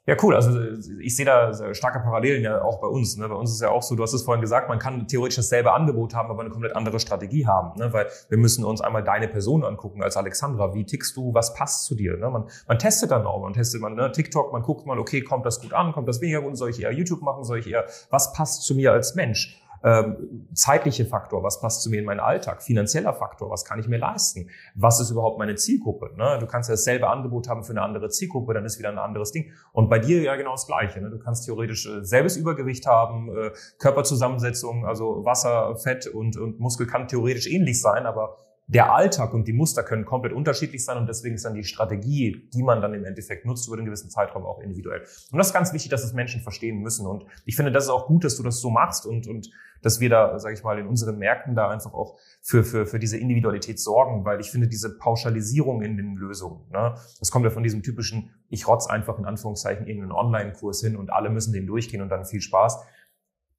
[0.09, 0.33] Ja, cool.
[0.33, 0.59] Also
[0.99, 3.15] ich sehe da starke Parallelen ja auch bei uns.
[3.15, 3.29] Ne?
[3.29, 5.71] Bei uns ist ja auch so, du hast es vorhin gesagt, man kann theoretisch dasselbe
[5.71, 7.77] Angebot haben, aber eine komplett andere Strategie haben.
[7.77, 7.93] Ne?
[7.93, 10.73] Weil wir müssen uns einmal deine Person angucken als Alexandra.
[10.73, 11.35] Wie tickst du?
[11.35, 12.17] Was passt zu dir?
[12.17, 12.27] Ne?
[12.27, 13.43] Man, man testet dann auch.
[13.43, 14.11] Man testet man ne?
[14.11, 15.91] TikTok, man guckt mal, okay, kommt das gut an?
[15.91, 16.57] Kommt das weniger gut?
[16.57, 17.43] Soll ich eher YouTube machen?
[17.43, 19.61] Soll ich eher, was passt zu mir als Mensch?
[19.83, 23.87] Ähm, zeitliche Faktor, was passt zu mir in meinen Alltag, finanzieller Faktor, was kann ich
[23.87, 26.11] mir leisten, was ist überhaupt meine Zielgruppe.
[26.17, 26.37] Ne?
[26.39, 29.31] Du kannst ja dasselbe Angebot haben für eine andere Zielgruppe, dann ist wieder ein anderes
[29.31, 29.51] Ding.
[29.71, 31.01] Und bei dir ja genau das Gleiche.
[31.01, 31.09] Ne?
[31.09, 36.87] Du kannst theoretisch äh, selbes Übergewicht haben, äh, Körperzusammensetzung, also Wasser, Fett und, und Muskel
[36.87, 38.37] kann theoretisch ähnlich sein, aber
[38.69, 42.47] der Alltag und die Muster können komplett unterschiedlich sein und deswegen ist dann die Strategie,
[42.53, 45.01] die man dann im Endeffekt nutzt, über einen gewissen Zeitraum auch individuell.
[45.31, 47.07] Und das ist ganz wichtig, dass es Menschen verstehen müssen.
[47.07, 49.49] Und ich finde, das ist auch gut, dass du das so machst und, und
[49.81, 52.99] dass wir da, sage ich mal, in unseren Märkten da einfach auch für, für, für
[52.99, 57.51] diese Individualität sorgen, weil ich finde diese Pauschalisierung in den Lösungen, ne, das kommt ja
[57.51, 61.65] von diesem typischen, ich rotz einfach in Anführungszeichen irgendeinen Online-Kurs hin und alle müssen den
[61.65, 62.77] durchgehen und dann viel Spaß.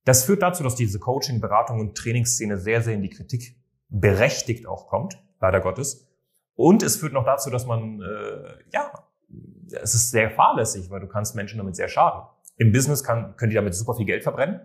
[0.04, 3.59] Das führt dazu, dass diese Coaching, Beratung und Trainingsszene sehr, sehr in die Kritik
[3.90, 6.08] berechtigt auch kommt, leider Gottes.
[6.54, 8.92] Und es führt noch dazu, dass man, äh, ja,
[9.82, 12.22] es ist sehr fahrlässig, weil du kannst Menschen damit sehr schaden.
[12.56, 14.60] Im Business kann, können die damit super viel Geld verbrennen.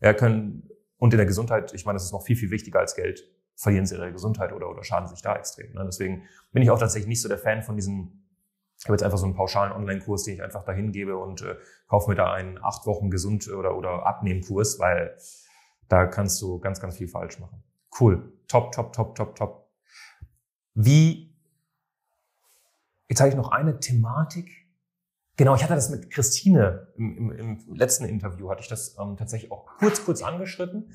[0.00, 2.94] Ja, können, und in der Gesundheit, ich meine, das ist noch viel, viel wichtiger als
[2.94, 3.24] Geld,
[3.56, 5.72] verlieren sie ihre Gesundheit oder, oder schaden sich da extrem.
[5.72, 5.82] Ne?
[5.86, 8.28] Deswegen bin ich auch tatsächlich nicht so der Fan von diesen,
[8.78, 11.56] ich habe jetzt einfach so einen pauschalen Online-Kurs, den ich einfach dahin gebe und äh,
[11.88, 15.16] kaufe mir da einen acht Wochen Gesund- oder, oder Abnehmkurs, weil
[15.88, 17.62] da kannst du ganz, ganz viel falsch machen.
[17.98, 18.32] Cool.
[18.48, 19.70] Top, top, top, top, top.
[20.74, 21.34] Wie,
[23.08, 24.50] jetzt habe ich noch eine Thematik.
[25.36, 29.16] Genau, ich hatte das mit Christine im, im, im letzten Interview, hatte ich das ähm,
[29.16, 30.92] tatsächlich auch kurz, kurz angeschritten.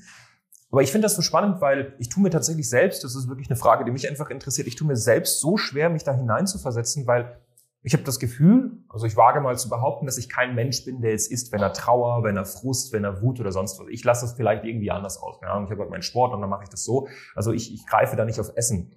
[0.70, 3.48] Aber ich finde das so spannend, weil ich tue mir tatsächlich selbst, das ist wirklich
[3.50, 7.06] eine Frage, die mich einfach interessiert, ich tue mir selbst so schwer, mich da hineinzuversetzen,
[7.06, 7.38] weil
[7.82, 11.00] ich habe das Gefühl, also ich wage mal zu behaupten, dass ich kein Mensch bin,
[11.00, 13.86] der jetzt isst, wenn er Trauer, wenn er Frust, wenn er Wut oder sonst was.
[13.90, 15.40] Ich lasse das vielleicht irgendwie anders aus.
[15.42, 15.62] Ja?
[15.64, 17.08] Ich habe halt meinen Sport und dann mache ich das so.
[17.34, 18.94] Also ich, ich greife da nicht auf Essen.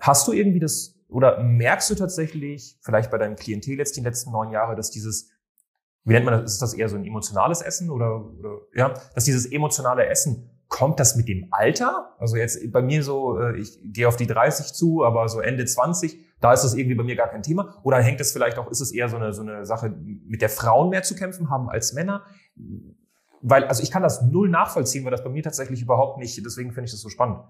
[0.00, 4.30] Hast du irgendwie das, oder merkst du tatsächlich, vielleicht bei deinem Klientel jetzt die letzten
[4.30, 5.32] neun Jahre, dass dieses
[6.08, 6.54] wie nennt man das?
[6.54, 11.00] Ist das eher so ein emotionales Essen oder, oder ja, dass dieses emotionale Essen kommt
[11.00, 12.14] das mit dem Alter?
[12.18, 15.64] Also jetzt bei mir so, äh, ich gehe auf die 30 zu, aber so Ende
[15.64, 17.80] 20, da ist das irgendwie bei mir gar kein Thema.
[17.82, 20.50] Oder hängt es vielleicht auch, ist es eher so eine, so eine Sache, mit der
[20.50, 22.24] Frauen mehr zu kämpfen haben als Männer?
[23.40, 26.72] Weil, also ich kann das null nachvollziehen, weil das bei mir tatsächlich überhaupt nicht, deswegen
[26.72, 27.40] finde ich das so spannend.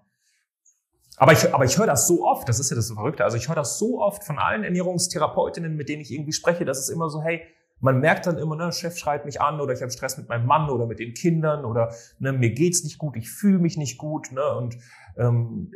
[1.17, 3.49] Aber ich, aber ich höre das so oft, das ist ja das Verrückte, also ich
[3.49, 7.09] höre das so oft von allen Ernährungstherapeutinnen, mit denen ich irgendwie spreche, dass es immer
[7.09, 7.43] so, hey,
[7.81, 10.47] man merkt dann immer, ne, Chef schreit mich an oder ich habe Stress mit meinem
[10.47, 13.99] Mann oder mit den Kindern oder ne, mir geht's nicht gut, ich fühle mich nicht
[13.99, 14.33] gut.
[14.33, 14.77] Ne, und
[15.17, 15.73] ähm,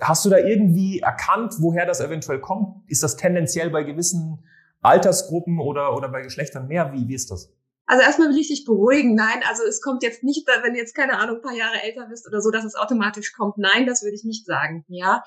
[0.00, 2.88] hast du da irgendwie erkannt, woher das eventuell kommt?
[2.88, 4.44] Ist das tendenziell bei gewissen
[4.80, 6.92] Altersgruppen oder, oder bei Geschlechtern mehr?
[6.92, 7.52] Wie, wie ist das?
[7.88, 9.14] Also erstmal will ich dich beruhigen.
[9.14, 12.06] Nein, also es kommt jetzt nicht, wenn du jetzt keine Ahnung, ein paar Jahre älter
[12.08, 13.58] bist oder so, dass es automatisch kommt.
[13.58, 14.84] Nein, das würde ich nicht sagen.
[14.88, 15.22] Ja,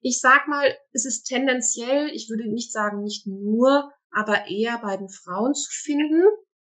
[0.00, 4.96] ich sag mal, es ist tendenziell, ich würde nicht sagen, nicht nur aber eher bei
[4.96, 6.22] den Frauen zu finden.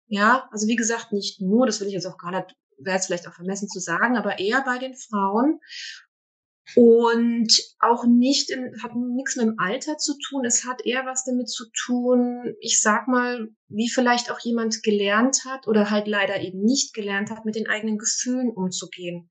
[0.07, 3.07] Ja, also wie gesagt, nicht nur, das will ich jetzt auch gar nicht, wäre jetzt
[3.07, 5.59] vielleicht auch vermessen zu sagen, aber eher bei den Frauen.
[6.75, 10.45] Und auch nicht in, hat nichts mit dem Alter zu tun.
[10.45, 15.43] Es hat eher was damit zu tun, ich sag mal, wie vielleicht auch jemand gelernt
[15.45, 19.29] hat oder halt leider eben nicht gelernt hat, mit den eigenen Gefühlen umzugehen.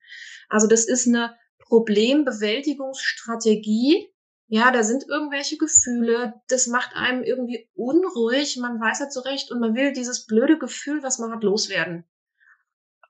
[0.49, 4.13] Also das ist eine Problembewältigungsstrategie,
[4.53, 9.61] ja, da sind irgendwelche Gefühle, das macht einem irgendwie unruhig, man weiß halt zurecht und
[9.61, 12.05] man will dieses blöde Gefühl, was man hat, loswerden.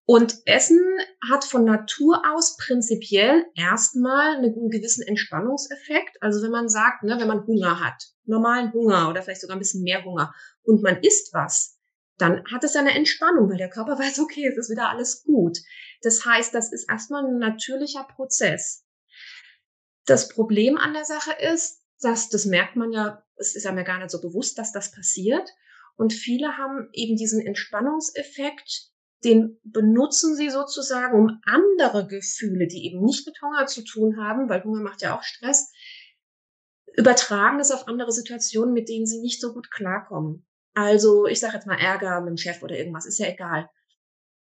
[0.05, 0.82] Und Essen
[1.30, 6.18] hat von Natur aus prinzipiell erstmal einen gewissen Entspannungseffekt.
[6.20, 9.61] Also wenn man sagt, ne, wenn man Hunger hat, normalen Hunger oder vielleicht sogar ein
[9.61, 11.78] bisschen mehr Hunger und man isst was,
[12.18, 15.57] dann hat es eine Entspannung, weil der Körper weiß, okay, es ist wieder alles gut.
[16.03, 18.84] Das heißt, das ist erstmal ein natürlicher Prozess.
[20.11, 23.84] Das Problem an der Sache ist, dass das merkt man ja, es ist ja mir
[23.84, 25.48] gar nicht so bewusst, dass das passiert.
[25.94, 28.90] Und viele haben eben diesen Entspannungseffekt,
[29.22, 34.48] den benutzen sie sozusagen, um andere Gefühle, die eben nicht mit Hunger zu tun haben,
[34.48, 35.70] weil Hunger macht ja auch Stress,
[36.96, 40.44] übertragen es auf andere Situationen, mit denen sie nicht so gut klarkommen.
[40.74, 43.70] Also ich sage jetzt mal Ärger mit dem Chef oder irgendwas, ist ja egal.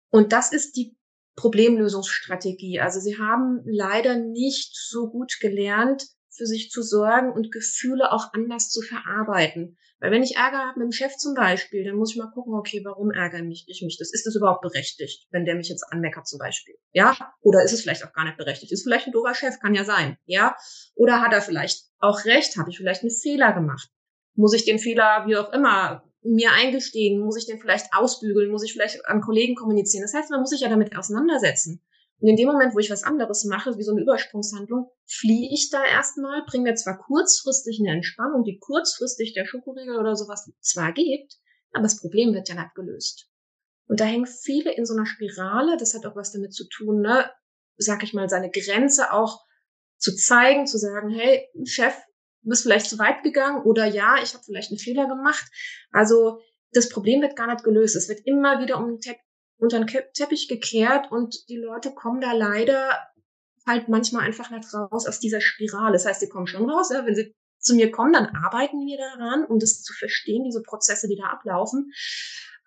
[0.09, 0.97] Und das ist die
[1.39, 2.81] Problemlösungsstrategie.
[2.81, 6.03] Also sie haben leider nicht so gut gelernt,
[6.35, 9.77] für sich zu sorgen und Gefühle auch anders zu verarbeiten.
[9.99, 12.53] Weil wenn ich Ärger habe mit dem Chef zum Beispiel, dann muss ich mal gucken,
[12.53, 14.13] okay, warum ärgere mich, ich mich das?
[14.13, 16.75] Ist das überhaupt berechtigt, wenn der mich jetzt anmeckert zum Beispiel?
[16.91, 17.17] Ja?
[17.41, 18.71] Oder ist es vielleicht auch gar nicht berechtigt?
[18.71, 20.17] Ist vielleicht ein doofer Chef, kann ja sein.
[20.25, 20.55] Ja?
[20.95, 22.57] Oder hat er vielleicht auch recht?
[22.57, 23.89] Habe ich vielleicht einen Fehler gemacht?
[24.35, 27.19] Muss ich den Fehler, wie auch immer, mir eingestehen?
[27.19, 28.51] Muss ich den vielleicht ausbügeln?
[28.51, 30.03] Muss ich vielleicht an Kollegen kommunizieren?
[30.03, 31.81] Das heißt, man muss sich ja damit auseinandersetzen.
[32.21, 35.69] Und in dem Moment, wo ich was anderes mache, wie so eine Übersprungshandlung, fliehe ich
[35.69, 40.91] da erstmal, bringe mir zwar kurzfristig eine Entspannung, die kurzfristig der Schokoriegel oder sowas zwar
[40.91, 41.37] gibt,
[41.71, 43.29] aber das Problem wird ja nicht gelöst.
[43.87, 47.01] Und da hängen viele in so einer Spirale, das hat auch was damit zu tun,
[47.01, 47.31] ne,
[47.77, 49.39] sag ich mal, seine Grenze auch
[49.97, 51.95] zu zeigen, zu sagen, hey, Chef,
[52.41, 55.45] du bist vielleicht zu weit gegangen oder ja, ich habe vielleicht einen Fehler gemacht.
[55.91, 56.39] Also
[56.71, 57.95] das Problem wird gar nicht gelöst.
[57.95, 59.15] Es wird immer wieder um den Te
[59.57, 62.97] unter den Teppich gekehrt und die Leute kommen da leider
[63.67, 65.93] halt manchmal einfach nicht raus aus dieser Spirale.
[65.93, 68.97] Das heißt, sie kommen schon raus, ja, wenn sie zu mir kommen, dann arbeiten wir
[68.97, 71.91] daran, um das zu verstehen, diese Prozesse, die da ablaufen.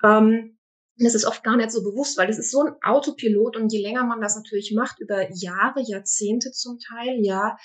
[0.04, 0.58] Ähm,
[0.98, 3.80] das ist oft gar nicht so bewusst, weil das ist so ein Autopilot und je
[3.80, 7.56] länger man das natürlich macht, über Jahre, Jahrzehnte zum Teil, ja,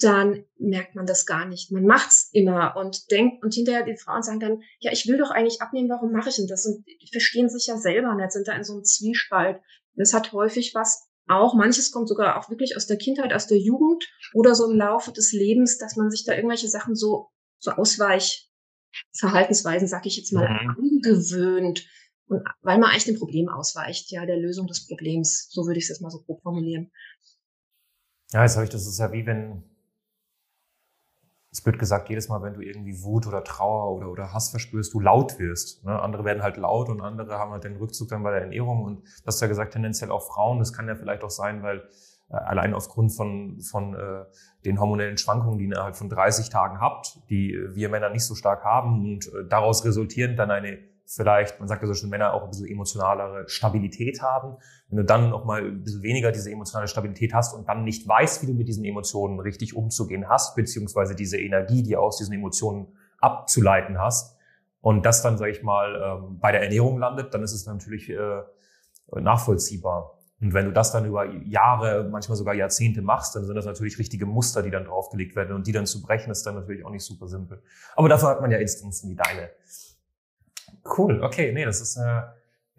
[0.00, 1.72] dann merkt man das gar nicht.
[1.72, 5.30] Man macht's immer und denkt, und hinterher die Frauen sagen dann, ja, ich will doch
[5.30, 6.66] eigentlich abnehmen, warum mache ich denn das?
[6.66, 9.60] Und die verstehen sich ja selber nicht, sind da in so einem Zwiespalt.
[9.94, 13.58] Das hat häufig was auch, manches kommt sogar auch wirklich aus der Kindheit, aus der
[13.58, 17.70] Jugend oder so im Laufe des Lebens, dass man sich da irgendwelche Sachen so, so
[17.72, 20.76] Ausweichverhaltensweisen, sag ich jetzt mal, mhm.
[20.76, 21.86] angewöhnt.
[22.26, 25.48] Und weil man eigentlich dem Problem ausweicht, ja, der Lösung des Problems.
[25.50, 26.90] So würde ich es jetzt mal so grob formulieren.
[28.32, 29.62] Ja, jetzt habe ich, das ist ja wie wenn,
[31.52, 34.94] es wird gesagt, jedes Mal, wenn du irgendwie Wut oder Trauer oder, oder Hass verspürst,
[34.94, 35.84] du laut wirst.
[35.84, 36.00] Ne?
[36.00, 38.84] Andere werden halt laut und andere haben halt den Rückzug dann bei der Ernährung.
[38.84, 40.60] Und das ist ja gesagt, tendenziell auch Frauen.
[40.60, 41.88] Das kann ja vielleicht auch sein, weil
[42.30, 44.24] äh, allein aufgrund von, von äh,
[44.64, 48.36] den hormonellen Schwankungen, die ihr innerhalb von 30 Tagen habt, die wir Männer nicht so
[48.36, 50.78] stark haben und äh, daraus resultierend dann eine
[51.10, 54.56] vielleicht, man sagt ja so schon, Männer auch ein bisschen emotionalere Stabilität haben.
[54.88, 58.06] Wenn du dann noch mal ein bisschen weniger diese emotionale Stabilität hast und dann nicht
[58.06, 62.34] weißt, wie du mit diesen Emotionen richtig umzugehen hast, beziehungsweise diese Energie, die aus diesen
[62.34, 62.88] Emotionen
[63.20, 64.36] abzuleiten hast,
[64.82, 68.08] und das dann, sage ich mal, ähm, bei der Ernährung landet, dann ist es natürlich
[68.08, 68.42] äh,
[69.14, 70.18] nachvollziehbar.
[70.40, 73.98] Und wenn du das dann über Jahre, manchmal sogar Jahrzehnte machst, dann sind das natürlich
[73.98, 75.54] richtige Muster, die dann draufgelegt werden.
[75.54, 77.62] Und die dann zu brechen, ist dann natürlich auch nicht super simpel.
[77.94, 79.50] Aber dafür hat man ja Instanzen wie deine.
[80.96, 82.22] Cool, okay, nee, das ist äh,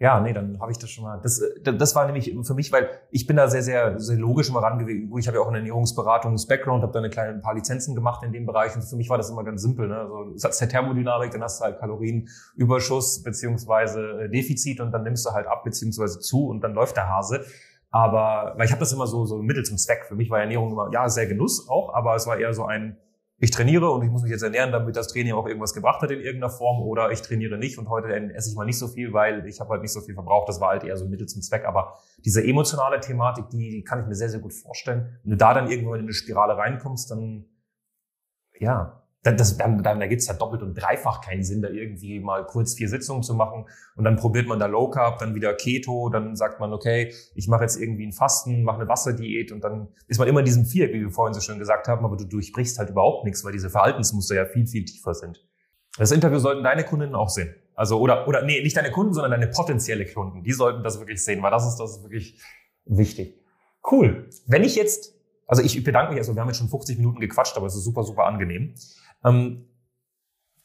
[0.02, 1.20] ja, nee, dann habe ich das schon mal.
[1.22, 4.48] Das, äh, das war nämlich für mich, weil ich bin da sehr, sehr, sehr logisch
[4.48, 5.16] immer rangegangen.
[5.16, 8.32] Ich habe ja auch einen Ernährungsberatungs-Background, habe da eine kleine, ein paar Lizenzen gemacht in
[8.32, 9.86] dem Bereich und für mich war das immer ganz simpel.
[9.86, 9.96] Ne?
[9.96, 15.24] Also hast der Thermodynamik, dann hast du halt Kalorienüberschuss beziehungsweise äh, Defizit und dann nimmst
[15.24, 17.44] du halt ab beziehungsweise zu und dann läuft der Hase.
[17.92, 20.06] Aber weil ich habe das immer so so Mittel zum Zweck.
[20.08, 22.96] Für mich war Ernährung immer ja sehr Genuss auch, aber es war eher so ein
[23.42, 26.12] ich trainiere und ich muss mich jetzt ernähren, damit das Training auch irgendwas gebracht hat
[26.12, 29.12] in irgendeiner Form oder ich trainiere nicht und heute esse ich mal nicht so viel,
[29.12, 30.48] weil ich habe halt nicht so viel verbraucht.
[30.48, 31.64] Das war halt eher so ein Mittel zum Zweck.
[31.64, 35.18] Aber diese emotionale Thematik, die, kann ich mir sehr, sehr gut vorstellen.
[35.24, 37.46] Wenn du da dann irgendwann in eine Spirale reinkommst, dann
[38.60, 42.18] ja, dann, das, dann, dann ergibt es ja doppelt und dreifach keinen Sinn, da irgendwie
[42.18, 45.54] mal kurz vier Sitzungen zu machen und dann probiert man da Low Carb, dann wieder
[45.54, 49.62] Keto, dann sagt man, okay, ich mache jetzt irgendwie ein Fasten, mache eine Wasserdiät und
[49.62, 52.16] dann ist man immer in diesem Viereck, wie wir vorhin so schön gesagt haben, aber
[52.16, 55.44] du durchbrichst halt überhaupt nichts, weil diese Verhaltensmuster ja viel, viel tiefer sind.
[55.98, 57.54] Das Interview sollten deine Kundinnen auch sehen.
[57.74, 60.42] Also, oder, oder, nee, nicht deine Kunden, sondern deine potenzielle Kunden.
[60.42, 62.40] Die sollten das wirklich sehen, weil das ist, das ist wirklich
[62.84, 63.40] wichtig.
[63.90, 64.28] Cool.
[64.46, 65.14] Wenn ich jetzt,
[65.52, 67.84] also ich bedanke mich, also wir haben jetzt schon 50 Minuten gequatscht, aber es ist
[67.84, 68.74] super, super angenehm.
[69.22, 69.66] Ähm,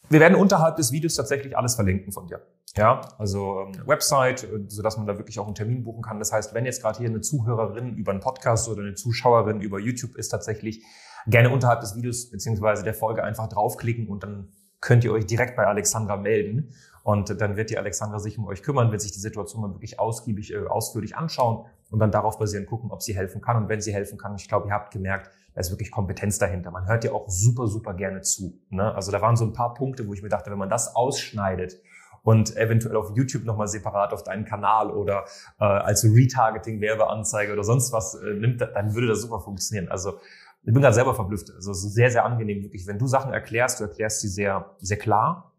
[0.08, 2.42] wir werden unterhalb des Videos tatsächlich alles verlinken von dir.
[2.78, 6.20] Ja, also ähm, Website, äh, so dass man da wirklich auch einen Termin buchen kann.
[6.20, 9.78] Das heißt, wenn jetzt gerade hier eine Zuhörerin über einen Podcast oder eine Zuschauerin über
[9.78, 10.86] YouTube ist, tatsächlich
[11.28, 15.58] gerne unterhalb des Videos beziehungsweise der Folge einfach draufklicken und dann könnt ihr euch direkt
[15.58, 16.74] bei Alexandra melden.
[17.08, 19.98] Und dann wird die Alexandra sich um euch kümmern, wird sich die Situation mal wirklich
[19.98, 23.56] ausgiebig, äh, ausführlich anschauen und dann darauf basierend gucken, ob sie helfen kann.
[23.56, 26.70] Und wenn sie helfen kann, ich glaube, ihr habt gemerkt, da ist wirklich Kompetenz dahinter.
[26.70, 28.60] Man hört ja auch super, super gerne zu.
[28.72, 28.94] Ne?
[28.94, 31.78] Also da waren so ein paar Punkte, wo ich mir dachte, wenn man das ausschneidet
[32.24, 35.24] und eventuell auf YouTube nochmal separat auf deinen Kanal oder
[35.62, 39.88] äh, als Retargeting, Werbeanzeige oder sonst was äh, nimmt, dann würde das super funktionieren.
[39.88, 40.20] Also
[40.64, 41.54] ich bin gerade selber verblüfft.
[41.56, 42.86] Also sehr, sehr angenehm, wirklich.
[42.86, 45.54] Wenn du Sachen erklärst, du erklärst sie sehr, sehr klar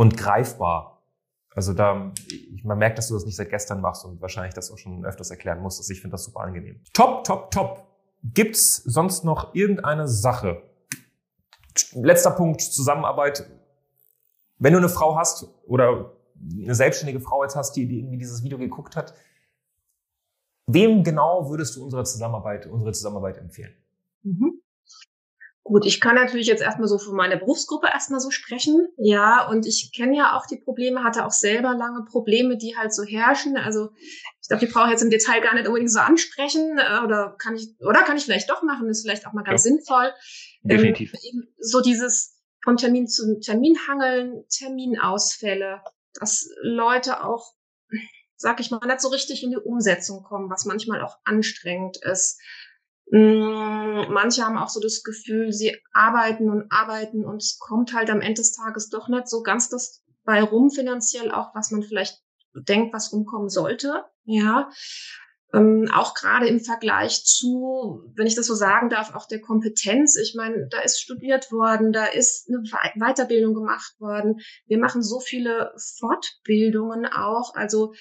[0.00, 1.02] und greifbar.
[1.54, 4.70] Also da, ich, man merkt, dass du das nicht seit gestern machst und wahrscheinlich das
[4.70, 5.90] auch schon öfters erklären musstest.
[5.90, 6.80] Ich finde das super angenehm.
[6.94, 7.86] Top, top, top.
[8.22, 10.62] Gibt's sonst noch irgendeine Sache?
[11.92, 13.44] Letzter Punkt, Zusammenarbeit.
[14.56, 16.14] Wenn du eine Frau hast oder
[16.50, 19.12] eine selbstständige Frau jetzt hast, die, die irgendwie dieses Video geguckt hat,
[20.66, 23.74] wem genau würdest du unsere Zusammenarbeit, unsere Zusammenarbeit empfehlen?
[24.22, 24.59] Mhm.
[25.70, 28.88] Gut, ich kann natürlich jetzt erstmal so für meine Berufsgruppe erstmal so sprechen.
[28.96, 32.92] Ja, und ich kenne ja auch die Probleme, hatte auch selber lange Probleme, die halt
[32.92, 33.56] so herrschen.
[33.56, 33.90] Also
[34.42, 36.76] ich glaube, die brauche ich jetzt im Detail gar nicht unbedingt so ansprechen.
[36.76, 39.64] Äh, oder kann ich, oder kann ich vielleicht doch machen, ist vielleicht auch mal ganz
[39.64, 39.70] ja.
[39.70, 40.12] sinnvoll.
[40.64, 41.12] Definitiv.
[41.12, 45.82] Ähm, so dieses von Termin zu Termin hangeln, Terminausfälle,
[46.14, 47.54] dass Leute auch,
[48.34, 52.40] sag ich mal, nicht so richtig in die Umsetzung kommen, was manchmal auch anstrengend ist
[53.12, 58.20] manche haben auch so das Gefühl, sie arbeiten und arbeiten und es kommt halt am
[58.20, 62.22] Ende des Tages doch nicht so ganz das bei rum finanziell auch, was man vielleicht
[62.54, 64.04] denkt, was rumkommen sollte.
[64.24, 64.70] Ja,
[65.52, 70.16] ähm, auch gerade im Vergleich zu, wenn ich das so sagen darf, auch der Kompetenz.
[70.16, 72.62] Ich meine, da ist studiert worden, da ist eine
[72.94, 74.40] Weiterbildung gemacht worden.
[74.66, 77.54] Wir machen so viele Fortbildungen auch.
[77.54, 77.94] Also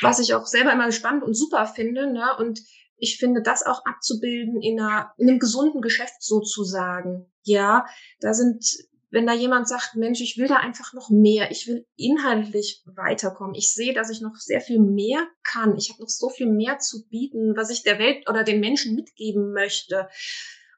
[0.00, 2.12] was ich auch selber immer spannend und super finde.
[2.12, 2.36] Ne?
[2.38, 2.60] Und
[3.00, 7.30] ich finde, das auch abzubilden in, einer, in einem gesunden Geschäft sozusagen.
[7.42, 7.86] Ja,
[8.20, 8.64] da sind,
[9.10, 13.54] wenn da jemand sagt, Mensch, ich will da einfach noch mehr, ich will inhaltlich weiterkommen.
[13.54, 15.76] Ich sehe, dass ich noch sehr viel mehr kann.
[15.76, 18.94] Ich habe noch so viel mehr zu bieten, was ich der Welt oder den Menschen
[18.94, 20.08] mitgeben möchte.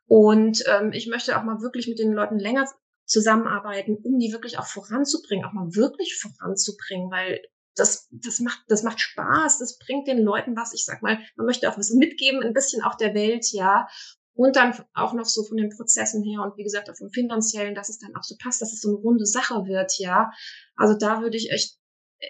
[0.07, 2.67] Und ähm, ich möchte auch mal wirklich mit den Leuten länger
[3.05, 7.41] zusammenarbeiten, um die wirklich auch voranzubringen, auch mal wirklich voranzubringen, weil
[7.75, 10.73] das, das macht, das macht Spaß, das bringt den Leuten was.
[10.75, 13.87] Ich sag mal, man möchte auch was mitgeben, ein bisschen auch der Welt, ja.
[14.35, 17.75] Und dann auch noch so von den Prozessen her und wie gesagt auch vom finanziellen,
[17.75, 20.31] dass es dann auch so passt, dass es so eine runde Sache wird, ja.
[20.77, 21.77] Also da würde ich echt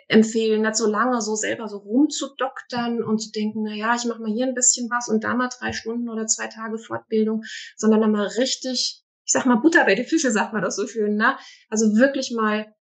[0.09, 4.23] empfehlen, nicht so lange so selber so rumzudoktern und zu denken, na ja, ich mache
[4.23, 7.43] mal hier ein bisschen was und da mal drei Stunden oder zwei Tage Fortbildung,
[7.77, 10.87] sondern dann mal richtig, ich sag mal Butter bei die Fische, sagt man das so
[10.87, 11.37] schön, ne?
[11.69, 12.75] Also wirklich mal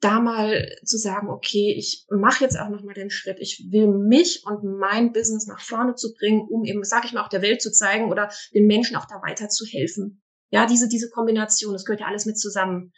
[0.00, 3.38] da mal zu sagen, okay, ich mache jetzt auch nochmal den Schritt.
[3.40, 7.24] Ich will mich und mein Business nach vorne zu bringen, um eben, sage ich mal,
[7.24, 10.22] auch der Welt zu zeigen oder den Menschen auch da weiter zu helfen.
[10.50, 12.92] Ja, diese, diese Kombination, das gehört ja alles mit zusammen.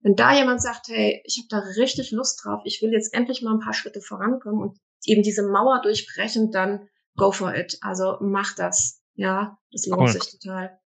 [0.00, 3.42] Wenn da jemand sagt, hey, ich habe da richtig Lust drauf, ich will jetzt endlich
[3.42, 7.78] mal ein paar Schritte vorankommen und eben diese Mauer durchbrechen, dann go for it.
[7.80, 9.02] Also mach das.
[9.14, 10.08] Ja, das lohnt cool.
[10.08, 10.78] sich total.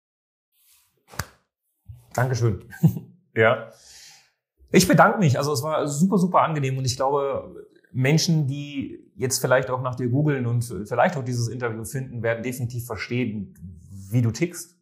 [2.14, 2.72] Dankeschön.
[3.36, 3.72] ja.
[4.72, 5.38] Ich bedanke mich.
[5.38, 9.96] Also es war super, super angenehm und ich glaube, Menschen, die jetzt vielleicht auch nach
[9.96, 13.54] dir googeln und vielleicht auch dieses Interview finden, werden definitiv verstehen,
[14.10, 14.76] wie du tickst,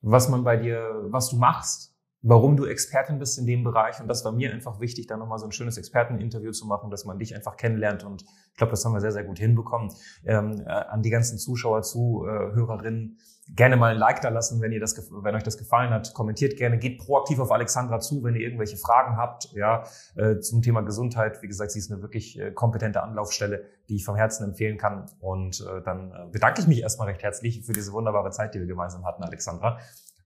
[0.00, 1.91] was man bei dir, was du machst
[2.22, 4.00] warum du Expertin bist in dem Bereich.
[4.00, 7.04] Und das war mir einfach wichtig, da nochmal so ein schönes Experteninterview zu machen, dass
[7.04, 8.04] man dich einfach kennenlernt.
[8.04, 9.92] Und ich glaube, das haben wir sehr, sehr gut hinbekommen.
[10.24, 13.18] Ähm, äh, an die ganzen Zuschauer, Zuhörerinnen,
[13.54, 16.14] gerne mal ein Like da lassen, wenn ihr das, wenn euch das gefallen hat.
[16.14, 20.62] Kommentiert gerne, geht proaktiv auf Alexandra zu, wenn ihr irgendwelche Fragen habt, ja, äh, zum
[20.62, 21.42] Thema Gesundheit.
[21.42, 25.06] Wie gesagt, sie ist eine wirklich äh, kompetente Anlaufstelle, die ich vom Herzen empfehlen kann.
[25.18, 28.60] Und äh, dann äh, bedanke ich mich erstmal recht herzlich für diese wunderbare Zeit, die
[28.60, 29.78] wir gemeinsam hatten, Alexandra.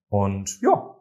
[0.09, 0.96] Und ja,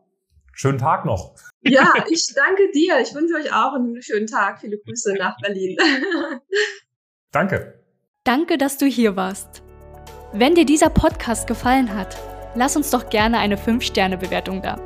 [0.58, 1.36] Schönen Tag noch.
[1.64, 3.02] Ja, ich danke dir.
[3.02, 4.62] Ich wünsche euch auch einen schönen Tag.
[4.62, 5.76] Viele Grüße nach Berlin.
[7.32, 7.84] Danke.
[8.24, 9.64] Danke, dass du hier warst.
[10.32, 12.16] Wenn dir dieser Podcast gefallen hat,
[12.56, 14.78] lass uns doch gerne eine 5-Sterne-Bewertung da.